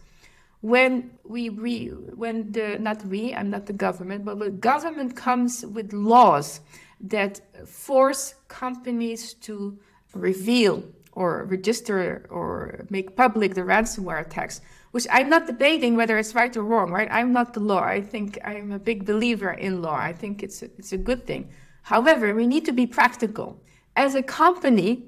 When 0.60 1.12
we, 1.24 1.48
we 1.48 1.86
when 1.86 2.52
the 2.52 2.78
not 2.78 3.04
we, 3.06 3.34
I'm 3.34 3.48
not 3.48 3.64
the 3.66 3.72
government, 3.72 4.24
but 4.24 4.38
the 4.38 4.50
government 4.50 5.16
comes 5.16 5.64
with 5.64 5.92
laws 5.92 6.60
that 7.00 7.40
force 7.68 8.34
companies 8.48 9.34
to 9.34 9.78
reveal 10.14 10.82
or 11.12 11.44
register 11.44 12.26
or 12.30 12.86
make 12.90 13.16
public 13.16 13.54
the 13.54 13.62
ransomware 13.62 14.20
attacks, 14.20 14.60
which 14.90 15.06
I'm 15.10 15.30
not 15.30 15.46
debating 15.46 15.96
whether 15.96 16.18
it's 16.18 16.34
right 16.34 16.54
or 16.56 16.62
wrong, 16.62 16.90
right? 16.90 17.08
I'm 17.10 17.32
not 17.32 17.54
the 17.54 17.60
law. 17.60 17.82
I 17.82 18.00
think 18.00 18.38
I'm 18.44 18.72
a 18.72 18.78
big 18.78 19.06
believer 19.06 19.52
in 19.52 19.82
law. 19.82 19.96
I 19.96 20.12
think 20.12 20.42
it's 20.42 20.62
a, 20.62 20.66
it's 20.78 20.92
a 20.92 20.98
good 20.98 21.26
thing. 21.26 21.48
However, 21.82 22.34
we 22.34 22.46
need 22.46 22.64
to 22.66 22.72
be 22.72 22.86
practical. 22.86 23.62
As 23.94 24.14
a 24.14 24.22
company, 24.22 25.04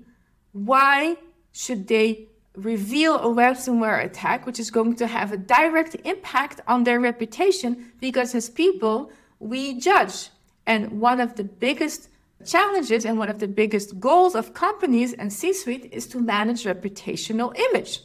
why 0.53 1.17
should 1.53 1.89
they 1.89 2.29
reveal 2.55 3.17
a 3.17 3.29
ransomware 3.29 4.05
attack, 4.05 4.47
which 4.47 4.59
is 4.59 4.71
going 4.71 4.97
to 4.97 5.07
have 5.07 5.33
a 5.33 5.37
direct 5.37 5.95
impact 6.05 6.61
on 6.67 6.85
their 6.85 7.01
reputation? 7.01 7.93
Because 8.01 8.35
as 8.35 8.49
people, 8.49 9.11
we 9.39 9.79
judge. 9.79 10.31
And 10.69 11.01
one 11.01 11.19
of 11.19 11.35
the 11.37 11.45
biggest 11.45 12.11
challenges 12.45 13.07
and 13.07 13.19
one 13.19 13.31
of 13.31 13.39
the 13.39 13.49
biggest 13.49 13.99
goals 13.99 14.35
of 14.35 14.53
companies 14.53 15.15
and 15.15 15.33
C 15.33 15.55
suite 15.55 15.89
is 15.91 16.07
to 16.09 16.21
manage 16.21 16.65
reputational 16.65 17.59
image, 17.59 18.01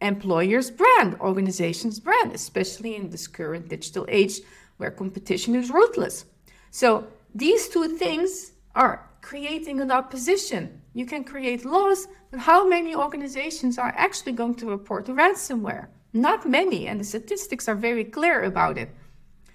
employers' 0.00 0.70
brand, 0.70 1.16
organizations' 1.20 1.98
brand, 1.98 2.32
especially 2.32 2.94
in 2.94 3.10
this 3.10 3.26
current 3.26 3.68
digital 3.68 4.06
age 4.08 4.40
where 4.76 4.92
competition 4.92 5.56
is 5.56 5.72
ruthless. 5.72 6.26
So 6.70 7.08
these 7.34 7.68
two 7.68 7.98
things 7.98 8.52
are 8.76 9.10
creating 9.20 9.80
an 9.80 9.90
opposition. 9.90 10.80
You 10.94 11.06
can 11.06 11.24
create 11.24 11.64
laws, 11.64 12.06
but 12.30 12.38
how 12.38 12.68
many 12.68 12.94
organizations 12.94 13.78
are 13.78 13.92
actually 13.96 14.32
going 14.32 14.54
to 14.56 14.70
report 14.70 15.06
ransomware? 15.06 15.88
Not 16.12 16.48
many, 16.48 16.86
and 16.86 17.00
the 17.00 17.04
statistics 17.04 17.68
are 17.68 17.74
very 17.74 18.04
clear 18.04 18.44
about 18.44 18.78
it. 18.78 18.90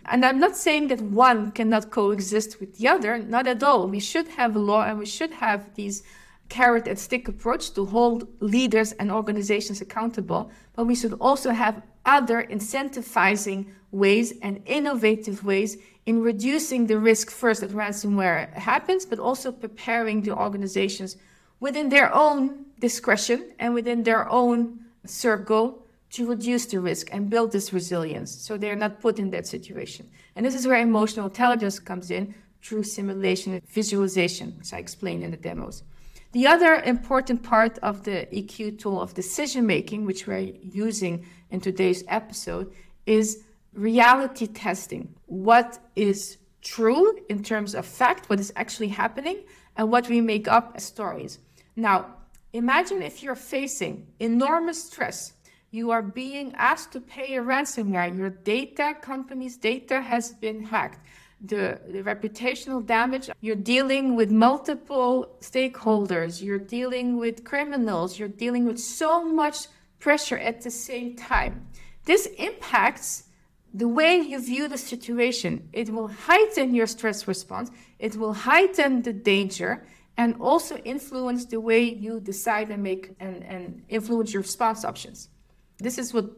And 0.07 0.24
I'm 0.24 0.39
not 0.39 0.55
saying 0.55 0.89
that 0.89 1.01
one 1.01 1.51
cannot 1.51 1.89
coexist 1.89 2.59
with 2.59 2.77
the 2.77 2.88
other, 2.88 3.17
not 3.17 3.47
at 3.47 3.63
all. 3.63 3.88
We 3.88 4.00
should 4.00 4.27
have 4.29 4.55
a 4.55 4.59
law 4.59 4.83
and 4.83 5.00
we 5.00 5.05
should 5.05 5.31
have 5.31 5.74
these 5.75 6.03
carrot 6.50 6.88
and 6.88 6.97
stick 6.97 7.27
approach 7.27 7.71
to 7.74 7.85
hold 7.85 8.27
leaders 8.39 8.91
and 8.93 9.12
organizations 9.12 9.81
accountable, 9.81 10.51
but 10.75 10.85
we 10.85 10.95
should 10.95 11.13
also 11.13 11.51
have 11.51 11.81
other 12.05 12.43
incentivizing 12.43 13.65
ways 13.91 14.33
and 14.43 14.62
innovative 14.65 15.43
ways 15.43 15.77
in 16.05 16.21
reducing 16.21 16.85
the 16.85 17.00
risk 17.00 17.31
first 17.31 17.62
that 17.62 17.71
ransomware 17.71 18.53
happens, 18.53 19.05
but 19.05 19.17
also 19.17 19.51
preparing 19.51 20.21
the 20.21 20.31
organizations 20.31 21.17
within 21.59 21.89
their 21.89 22.13
own 22.13 22.65
discretion 22.79 23.51
and 23.57 23.74
within 23.74 24.03
their 24.03 24.29
own 24.29 24.79
circle 25.05 25.85
to 26.15 26.25
reduce 26.25 26.65
the 26.67 26.79
risk 26.79 27.10
and 27.12 27.29
build 27.29 27.51
this 27.51 27.74
resilience 27.74 28.31
so 28.34 28.57
they're 28.57 28.75
not 28.77 29.01
put 29.01 29.19
in 29.19 29.31
that 29.31 29.45
situation. 29.45 30.10
And 30.34 30.45
this 30.45 30.55
is 30.55 30.65
where 30.65 30.79
emotional 30.79 31.25
intelligence 31.25 31.77
comes 31.77 32.10
in 32.10 32.34
through 32.62 32.84
simulation 32.84 33.55
and 33.55 33.67
visualization, 33.67 34.55
which 34.57 34.72
I 34.72 34.77
explained 34.77 35.24
in 35.25 35.31
the 35.31 35.38
demos. 35.38 35.84
The 36.31 36.48
other 36.48 36.75
important 36.75 37.43
part 37.43 37.77
of 37.79 38.03
the 38.03 38.27
EQ 38.31 38.79
tool 38.79 39.01
of 39.01 39.13
decision 39.13 39.67
making, 39.67 40.05
which 40.05 40.25
we're 40.25 40.53
using 40.62 41.25
in 41.50 41.60
today's 41.60 42.05
episode, 42.07 42.72
is 43.05 43.43
reality 43.74 44.48
testing. 44.48 45.15
What 45.25 45.79
is 45.98 46.38
true 46.62 47.19
in 47.27 47.43
terms 47.43 47.75
of 47.75 47.86
fact, 47.86 48.29
what 48.29 48.39
is 48.39 48.53
actually 48.55 48.89
happening, 48.89 49.43
and 49.75 49.91
what 49.91 50.07
we 50.07 50.22
make 50.22 50.48
up 50.48 50.72
as 50.75 50.86
stories. 50.86 51.39
Now, 51.75 52.05
imagine 52.53 53.01
if 53.01 53.22
you're 53.22 53.36
facing 53.36 54.07
enormous 54.19 54.81
stress 54.86 55.34
you 55.75 55.91
are 55.91 56.01
being 56.01 56.53
asked 56.55 56.94
to 56.94 57.01
pay 57.01 57.36
a 57.36 57.41
ransomware. 57.41 58.17
Your 58.17 58.29
data, 58.29 58.96
company's 59.01 59.58
data 59.58 60.01
has 60.01 60.32
been 60.32 60.63
hacked. 60.63 61.00
The, 61.41 61.79
the, 61.89 62.01
reputational 62.01 62.84
damage, 62.84 63.29
you're 63.41 63.58
dealing 63.58 64.15
with 64.15 64.32
multiple 64.32 65.36
stakeholders, 65.41 66.41
you're 66.41 66.65
dealing 66.77 67.17
with 67.17 67.44
criminals, 67.44 68.17
you're 68.17 68.29
dealing 68.29 68.65
with 68.65 68.79
so 68.79 69.24
much 69.24 69.67
pressure 70.00 70.38
at 70.38 70.62
the 70.62 70.72
same 70.72 71.15
time. 71.17 71.67
This 72.05 72.28
impacts 72.38 73.26
the 73.73 73.88
way 73.88 74.17
you 74.17 74.39
view 74.41 74.69
the 74.69 74.78
situation. 74.78 75.67
It 75.73 75.89
will 75.89 76.08
heighten 76.08 76.73
your 76.73 76.88
stress 76.88 77.28
response, 77.28 77.69
it 77.99 78.15
will 78.15 78.34
heighten 78.34 79.02
the 79.02 79.13
danger, 79.13 79.86
and 80.17 80.36
also 80.39 80.78
influence 80.78 81.45
the 81.45 81.60
way 81.60 81.84
you 81.84 82.21
decide 82.21 82.71
and 82.71 82.82
make 82.82 83.12
and, 83.19 83.43
and 83.43 83.84
influence 83.89 84.32
your 84.34 84.41
response 84.41 84.86
options. 84.86 85.30
This 85.77 85.97
is 85.97 86.13
what 86.13 86.29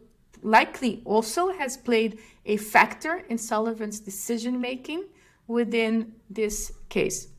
likely 0.41 1.01
also 1.05 1.51
has 1.51 1.77
played 1.77 2.19
a 2.45 2.57
factor 2.57 3.25
in 3.29 3.37
Sullivan's 3.37 3.99
decision 3.99 4.59
making 4.61 5.05
within 5.47 6.13
this 6.29 6.71
case. 6.89 7.29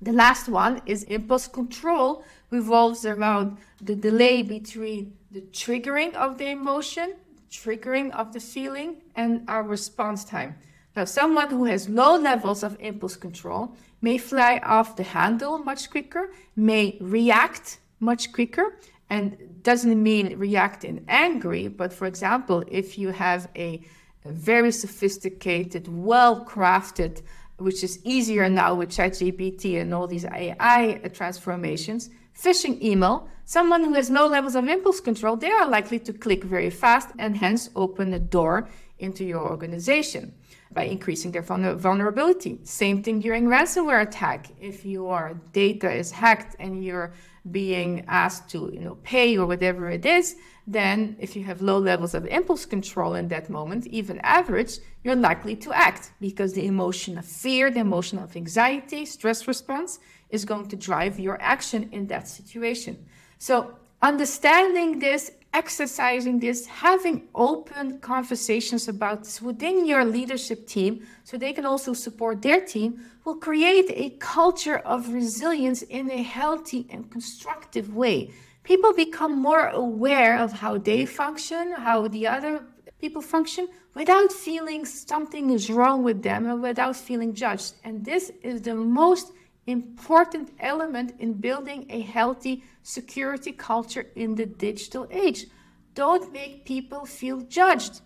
The 0.00 0.12
last 0.12 0.48
one 0.48 0.82
is 0.86 1.04
impulse 1.04 1.48
control 1.48 2.24
revolves 2.50 3.06
around 3.06 3.58
the 3.80 3.96
delay 3.96 4.42
between 4.42 5.16
the 5.30 5.40
triggering 5.40 6.14
of 6.14 6.38
the 6.38 6.48
emotion, 6.50 7.14
triggering 7.50 8.10
of 8.12 8.32
the 8.32 8.40
feeling, 8.40 8.96
and 9.14 9.42
our 9.48 9.62
response 9.62 10.24
time. 10.24 10.56
Now, 10.94 11.04
someone 11.04 11.50
who 11.50 11.64
has 11.64 11.88
low 11.88 12.16
levels 12.16 12.62
of 12.62 12.76
impulse 12.80 13.16
control 13.16 13.74
may 14.00 14.18
fly 14.18 14.60
off 14.62 14.96
the 14.96 15.02
handle 15.02 15.58
much 15.58 15.90
quicker, 15.90 16.30
may 16.54 16.96
react 17.00 17.78
much 18.00 18.32
quicker, 18.32 18.78
and 19.08 19.62
doesn't 19.62 20.02
mean 20.02 20.38
react 20.38 20.84
in 20.84 21.04
angry, 21.08 21.68
but 21.68 21.92
for 21.92 22.06
example, 22.06 22.64
if 22.68 22.98
you 22.98 23.10
have 23.10 23.48
a, 23.56 23.80
a 24.24 24.32
very 24.32 24.72
sophisticated, 24.72 25.86
well 25.88 26.44
crafted, 26.44 27.22
which 27.58 27.82
is 27.82 28.00
easier 28.04 28.48
now 28.48 28.74
with 28.74 28.90
ChatGPT 28.90 29.80
and 29.80 29.94
all 29.94 30.06
these 30.06 30.24
AI 30.24 31.00
transformations, 31.12 32.10
phishing 32.38 32.82
email, 32.82 33.28
someone 33.44 33.82
who 33.84 33.94
has 33.94 34.10
low 34.10 34.26
levels 34.26 34.56
of 34.56 34.68
impulse 34.68 35.00
control, 35.00 35.36
they 35.36 35.50
are 35.50 35.68
likely 35.68 35.98
to 36.00 36.12
click 36.12 36.44
very 36.44 36.70
fast 36.70 37.10
and 37.18 37.36
hence 37.36 37.70
open 37.76 38.12
a 38.12 38.18
door 38.18 38.68
into 38.98 39.24
your 39.24 39.48
organization 39.48 40.34
by 40.72 40.84
increasing 40.84 41.30
their 41.32 41.42
vulnerability. 41.42 42.58
Same 42.64 43.02
thing 43.02 43.20
during 43.20 43.46
ransomware 43.46 44.02
attack. 44.02 44.50
If 44.60 44.84
your 44.84 45.40
data 45.52 45.90
is 45.90 46.10
hacked 46.10 46.56
and 46.58 46.84
you're 46.84 47.12
being 47.50 48.04
asked 48.08 48.48
to 48.50 48.70
you 48.72 48.80
know 48.80 48.96
pay 49.02 49.36
or 49.36 49.46
whatever 49.46 49.88
it 49.90 50.04
is 50.04 50.36
then 50.66 51.16
if 51.20 51.36
you 51.36 51.44
have 51.44 51.62
low 51.62 51.78
levels 51.78 52.12
of 52.12 52.26
impulse 52.26 52.66
control 52.66 53.14
in 53.14 53.28
that 53.28 53.48
moment 53.48 53.86
even 53.86 54.18
average 54.20 54.78
you're 55.04 55.14
likely 55.14 55.54
to 55.54 55.72
act 55.72 56.10
because 56.20 56.54
the 56.54 56.66
emotion 56.66 57.16
of 57.18 57.24
fear 57.24 57.70
the 57.70 57.80
emotion 57.80 58.18
of 58.18 58.36
anxiety 58.36 59.06
stress 59.06 59.46
response 59.46 60.00
is 60.30 60.44
going 60.44 60.68
to 60.68 60.76
drive 60.76 61.18
your 61.18 61.40
action 61.40 61.88
in 61.92 62.06
that 62.08 62.28
situation. 62.28 63.06
So 63.38 63.76
understanding 64.02 64.98
this 64.98 65.30
exercising 65.56 66.38
this, 66.38 66.66
having 66.66 67.16
open 67.34 67.98
conversations 68.00 68.88
about 68.88 69.24
this 69.24 69.40
within 69.40 69.86
your 69.86 70.04
leadership 70.04 70.66
team 70.66 70.92
so 71.24 71.38
they 71.38 71.54
can 71.54 71.64
also 71.64 71.94
support 71.94 72.42
their 72.42 72.60
team 72.60 73.00
will 73.24 73.36
create 73.36 73.88
a 73.88 74.10
culture 74.18 74.76
of 74.94 75.14
resilience 75.14 75.80
in 75.80 76.10
a 76.10 76.22
healthy 76.22 76.86
and 76.90 77.10
constructive 77.10 77.96
way. 77.96 78.30
People 78.64 78.92
become 78.92 79.40
more 79.40 79.68
aware 79.68 80.38
of 80.38 80.52
how 80.52 80.76
they 80.76 81.06
function, 81.06 81.72
how 81.72 82.06
the 82.06 82.26
other 82.26 82.54
people 83.00 83.22
function, 83.22 83.66
without 83.94 84.30
feeling 84.30 84.84
something 84.84 85.50
is 85.50 85.70
wrong 85.70 86.02
with 86.02 86.22
them 86.22 86.44
and 86.44 86.62
without 86.62 86.96
feeling 86.96 87.32
judged. 87.32 87.72
And 87.82 88.04
this 88.04 88.30
is 88.42 88.60
the 88.60 88.74
most 88.74 89.32
important 89.66 90.50
element 90.60 91.14
in 91.18 91.34
building 91.34 91.86
a 91.90 92.00
healthy 92.00 92.62
security 92.82 93.52
culture 93.52 94.06
in 94.14 94.34
the 94.34 94.46
digital 94.46 95.06
age. 95.10 95.46
Don't 95.94 96.32
make 96.32 96.64
people 96.64 97.04
feel 97.06 97.40
judged. 97.40 98.00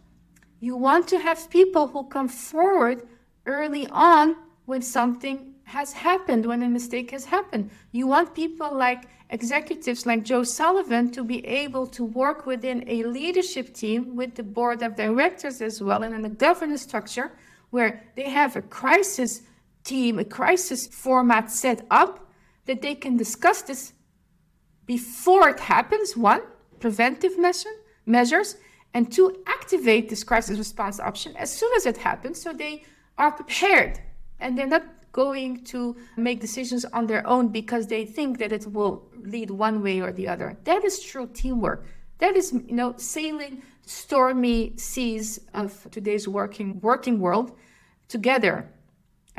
You 0.60 0.76
want 0.76 1.08
to 1.08 1.18
have 1.18 1.50
people 1.50 1.88
who 1.88 2.04
come 2.04 2.28
forward 2.28 3.06
early 3.46 3.86
on 3.88 4.36
when 4.66 4.82
something 4.82 5.54
has 5.64 5.92
happened, 5.92 6.46
when 6.46 6.62
a 6.62 6.68
mistake 6.68 7.10
has 7.12 7.24
happened. 7.24 7.70
You 7.92 8.06
want 8.06 8.34
people 8.34 8.74
like 8.74 9.04
executives 9.30 10.04
like 10.06 10.24
Joe 10.24 10.42
Sullivan 10.42 11.10
to 11.12 11.24
be 11.24 11.46
able 11.46 11.86
to 11.88 12.04
work 12.04 12.46
within 12.46 12.84
a 12.88 13.04
leadership 13.04 13.72
team 13.74 14.16
with 14.16 14.34
the 14.34 14.42
board 14.42 14.82
of 14.82 14.96
directors 14.96 15.62
as 15.62 15.80
well 15.80 16.02
and 16.02 16.14
in 16.14 16.24
a 16.24 16.30
governance 16.30 16.82
structure 16.82 17.30
where 17.70 18.02
they 18.16 18.28
have 18.28 18.56
a 18.56 18.62
crisis 18.62 19.42
team, 19.90 20.18
a 20.18 20.24
crisis 20.24 20.86
format 20.86 21.50
set 21.50 21.84
up 21.90 22.12
that 22.66 22.80
they 22.80 22.94
can 22.94 23.16
discuss 23.16 23.62
this 23.62 23.92
before 24.86 25.48
it 25.48 25.60
happens, 25.60 26.16
one, 26.16 26.42
preventive 26.78 27.38
measure, 27.38 27.76
measures, 28.06 28.56
and 28.94 29.12
two, 29.12 29.26
activate 29.46 30.08
this 30.08 30.24
crisis 30.24 30.58
response 30.58 30.98
option 30.98 31.36
as 31.36 31.50
soon 31.58 31.72
as 31.76 31.86
it 31.86 31.96
happens 31.96 32.40
so 32.42 32.52
they 32.52 32.84
are 33.18 33.32
prepared 33.32 34.00
and 34.40 34.56
they're 34.56 34.74
not 34.78 34.86
going 35.12 35.62
to 35.64 35.96
make 36.16 36.40
decisions 36.40 36.84
on 36.96 37.06
their 37.06 37.24
own 37.26 37.48
because 37.48 37.86
they 37.86 38.04
think 38.04 38.38
that 38.38 38.52
it 38.52 38.66
will 38.76 39.08
lead 39.34 39.50
one 39.50 39.82
way 39.82 40.00
or 40.00 40.12
the 40.12 40.26
other. 40.28 40.56
That 40.64 40.84
is 40.84 41.00
true 41.00 41.28
teamwork. 41.32 41.84
That 42.18 42.36
is, 42.36 42.52
you 42.52 42.76
know, 42.80 42.94
sailing 42.96 43.62
stormy 43.86 44.76
seas 44.76 45.40
of 45.52 45.70
today's 45.90 46.26
working 46.28 46.80
working 46.80 47.18
world 47.18 47.48
together 48.08 48.56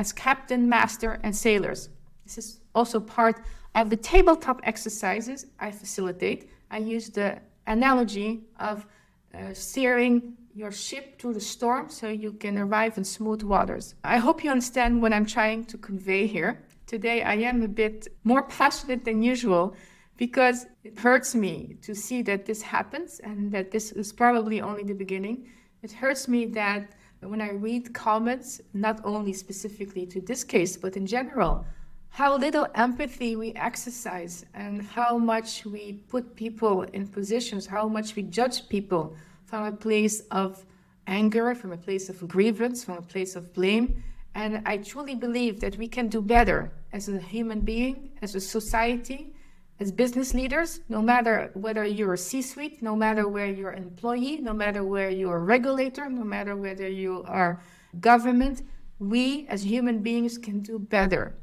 as 0.02 0.12
captain, 0.12 0.62
master, 0.78 1.12
and 1.24 1.34
sailors. 1.36 1.90
This 2.26 2.38
is 2.42 2.48
also 2.74 3.00
part 3.00 3.38
Of 3.74 3.90
the 3.90 4.02
tabletop 4.14 4.60
exercises 4.72 5.46
I 5.68 5.72
facilitate, 5.72 6.50
I 6.70 6.80
use 6.96 7.10
the 7.10 7.40
analogy 7.68 8.32
of 8.60 8.86
uh, 9.34 9.54
steering 9.54 10.14
your 10.54 10.72
ship 10.72 11.06
through 11.18 11.36
the 11.36 11.48
storm 11.54 11.90
so 11.90 12.06
you 12.10 12.34
can 12.34 12.58
arrive 12.58 12.98
in 12.98 13.06
smooth 13.06 13.44
waters. 13.44 13.96
I 14.04 14.18
hope 14.18 14.44
you 14.44 14.52
understand 14.52 15.02
what 15.02 15.14
I'm 15.14 15.26
trying 15.26 15.62
to 15.72 15.78
convey 15.78 16.28
here. 16.28 16.54
Today, 16.86 17.24
I 17.24 17.36
am 17.50 17.62
a 17.64 17.68
bit 17.84 18.10
more 18.32 18.44
passionate 18.44 19.06
than 19.06 19.24
usual 19.24 19.74
because 20.18 20.58
it 20.84 21.00
hurts 21.00 21.34
me 21.34 21.78
to 21.86 21.96
see 21.96 22.22
that 22.24 22.46
this 22.46 22.62
happens 22.62 23.22
and 23.28 23.52
that 23.54 23.72
this 23.72 23.94
is 23.94 24.12
probably 24.12 24.60
only 24.60 24.84
the 24.84 25.00
beginning. 25.06 25.38
It 25.82 25.94
hurts 25.94 26.28
me 26.28 26.42
that 26.48 26.82
when 27.22 27.42
I 27.42 27.52
read 27.52 27.94
comments, 27.94 28.62
not 28.74 29.00
only 29.04 29.34
specifically 29.34 30.06
to 30.08 30.22
this 30.22 30.44
case, 30.44 30.76
but 30.76 30.98
in 30.98 31.06
general, 31.06 31.66
how 32.10 32.36
little 32.38 32.68
empathy 32.76 33.36
we 33.36 33.54
exercise 33.54 34.46
and 34.54 34.82
how 34.82 35.18
much 35.18 35.66
we 35.66 36.04
put 36.10 36.36
people 36.36 36.82
in 36.82 37.08
positions, 37.08 37.66
how 37.66 37.88
much 37.88 38.16
we 38.16 38.24
judge 38.24 38.68
people 38.68 39.16
from 39.46 39.66
a 39.66 39.72
place 39.72 40.22
of 40.32 40.66
anger, 41.08 41.56
from 41.56 41.72
a 41.72 41.78
place 41.78 42.10
of 42.10 42.28
grievance, 42.28 42.84
from 42.84 42.98
a 42.98 43.02
place 43.02 43.36
of 43.36 43.54
blame. 43.54 44.04
And 44.36 44.62
I 44.66 44.78
truly 44.78 45.16
believe 45.16 45.60
that 45.62 45.78
we 45.78 45.88
can 45.88 46.08
do 46.08 46.22
better 46.22 46.72
as 46.92 47.08
a 47.08 47.20
human 47.20 47.62
being, 47.62 48.12
as 48.22 48.36
a 48.36 48.42
society, 48.42 49.34
as 49.82 49.92
business 49.92 50.36
leaders, 50.36 50.82
no 50.90 51.02
matter 51.02 51.50
whether 51.56 51.84
you're 51.84 52.14
a 52.14 52.18
C 52.18 52.44
suite, 52.44 52.84
no 52.84 52.96
matter 52.96 53.28
where 53.28 53.48
you're 53.48 53.72
an 53.72 53.82
employee, 53.82 54.38
no 54.38 54.54
matter 54.54 54.84
where 54.84 55.10
you're 55.10 55.38
a 55.38 55.40
regulator, 55.40 56.08
no 56.08 56.24
matter 56.24 56.56
whether 56.56 56.88
you 56.88 57.24
are 57.28 57.60
government, 58.00 58.62
we 59.00 59.48
as 59.48 59.66
human 59.66 60.04
beings 60.04 60.38
can 60.38 60.60
do 60.60 60.78
better. 60.78 61.36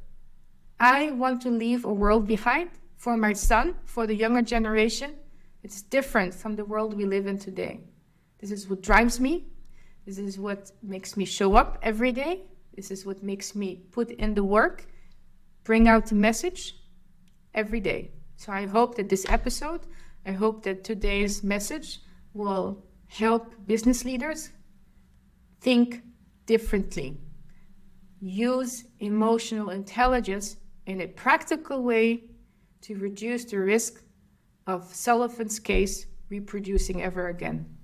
I 0.79 1.11
want 1.11 1.43
to 1.43 1.51
leave 1.51 1.85
a 1.85 1.93
world 1.93 2.29
behind 2.29 2.71
for 2.97 3.17
my 3.17 3.33
son, 3.33 3.75
for 3.85 4.07
the 4.07 4.15
younger 4.15 4.43
generation. 4.43 5.17
It's 5.65 5.83
different 5.83 6.33
from 6.33 6.55
the 6.55 6.65
world 6.65 6.95
we 6.95 7.07
live 7.07 7.27
in 7.27 7.41
today. 7.41 7.81
This 8.39 8.53
is 8.53 8.69
what 8.69 8.83
drives 8.83 9.19
me. 9.19 9.49
This 10.07 10.19
is 10.19 10.39
what 10.39 10.71
makes 10.81 11.17
me 11.17 11.25
show 11.25 11.57
up 11.57 11.77
every 11.83 12.13
day. 12.13 12.43
This 12.77 12.93
is 12.93 13.05
what 13.05 13.21
makes 13.21 13.57
me 13.57 13.83
put 13.91 14.13
in 14.13 14.35
the 14.35 14.45
work, 14.45 14.87
bring 15.65 15.89
out 15.89 16.07
the 16.07 16.15
message 16.15 16.77
every 17.53 17.81
day. 17.81 18.13
So 18.39 18.53
I 18.53 18.67
hope 18.67 18.95
that 18.95 19.09
this 19.09 19.27
episode, 19.29 19.81
I 20.25 20.31
hope 20.31 20.63
that 20.63 20.85
today's 20.85 21.43
message 21.43 22.01
will 22.35 22.85
help 23.09 23.53
business 23.67 24.05
leaders 24.05 24.51
think 25.61 26.03
differently. 26.47 27.19
Use 28.21 28.85
emotional 29.01 29.71
intelligence 29.71 30.57
in 30.87 31.01
a 31.01 31.09
practical 31.09 31.83
way 31.83 32.31
to 32.83 32.95
reduce 32.95 33.45
the 33.45 33.59
risk 33.59 34.05
of 34.69 34.95
Sullivan's 34.95 35.59
case 35.59 36.07
reproducing 36.29 37.03
ever 37.03 37.27
again. 37.27 37.78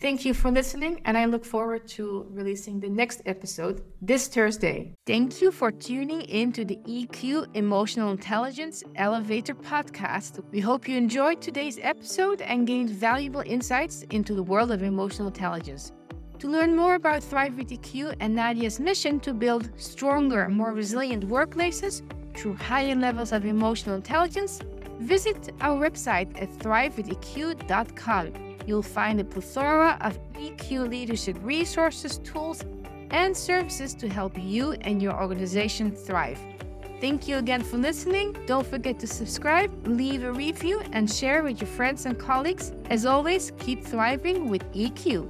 Thank 0.00 0.24
you 0.24 0.34
for 0.34 0.50
listening, 0.50 1.00
and 1.04 1.16
I 1.16 1.24
look 1.24 1.44
forward 1.44 1.86
to 1.88 2.26
releasing 2.30 2.80
the 2.80 2.88
next 2.88 3.22
episode 3.26 3.82
this 4.02 4.26
Thursday. 4.26 4.92
Thank 5.06 5.40
you 5.40 5.50
for 5.52 5.70
tuning 5.70 6.22
in 6.22 6.52
to 6.52 6.64
the 6.64 6.76
EQ 6.76 7.46
Emotional 7.54 8.10
Intelligence 8.10 8.82
Elevator 8.96 9.54
podcast. 9.54 10.42
We 10.50 10.60
hope 10.60 10.88
you 10.88 10.96
enjoyed 10.96 11.40
today's 11.40 11.78
episode 11.80 12.42
and 12.42 12.66
gained 12.66 12.90
valuable 12.90 13.42
insights 13.46 14.02
into 14.10 14.34
the 14.34 14.42
world 14.42 14.72
of 14.72 14.82
emotional 14.82 15.28
intelligence. 15.28 15.92
To 16.40 16.48
learn 16.48 16.76
more 16.76 16.96
about 16.96 17.22
Thrive 17.22 17.56
with 17.56 17.70
EQ 17.70 18.16
and 18.20 18.36
Nadja's 18.36 18.80
mission 18.80 19.20
to 19.20 19.32
build 19.32 19.70
stronger, 19.80 20.48
more 20.48 20.72
resilient 20.72 21.26
workplaces 21.28 22.02
through 22.36 22.56
higher 22.56 22.96
levels 22.96 23.32
of 23.32 23.46
emotional 23.46 23.94
intelligence, 23.94 24.60
visit 24.98 25.52
our 25.60 25.78
website 25.80 26.42
at 26.42 26.50
thrivewitheq.com. 26.58 28.53
You'll 28.66 28.82
find 28.82 29.20
a 29.20 29.24
plethora 29.24 29.98
of 30.00 30.18
EQ 30.34 30.88
leadership 30.88 31.36
resources, 31.42 32.18
tools, 32.18 32.64
and 33.10 33.36
services 33.36 33.94
to 33.94 34.08
help 34.08 34.32
you 34.36 34.72
and 34.80 35.00
your 35.00 35.20
organization 35.20 35.92
thrive. 35.92 36.38
Thank 37.00 37.28
you 37.28 37.36
again 37.36 37.62
for 37.62 37.76
listening. 37.76 38.34
Don't 38.46 38.66
forget 38.66 38.98
to 39.00 39.06
subscribe, 39.06 39.86
leave 39.86 40.24
a 40.24 40.32
review, 40.32 40.80
and 40.92 41.10
share 41.10 41.42
with 41.42 41.60
your 41.60 41.68
friends 41.68 42.06
and 42.06 42.18
colleagues. 42.18 42.72
As 42.88 43.04
always, 43.04 43.52
keep 43.58 43.84
thriving 43.84 44.48
with 44.48 44.62
EQ. 44.72 45.28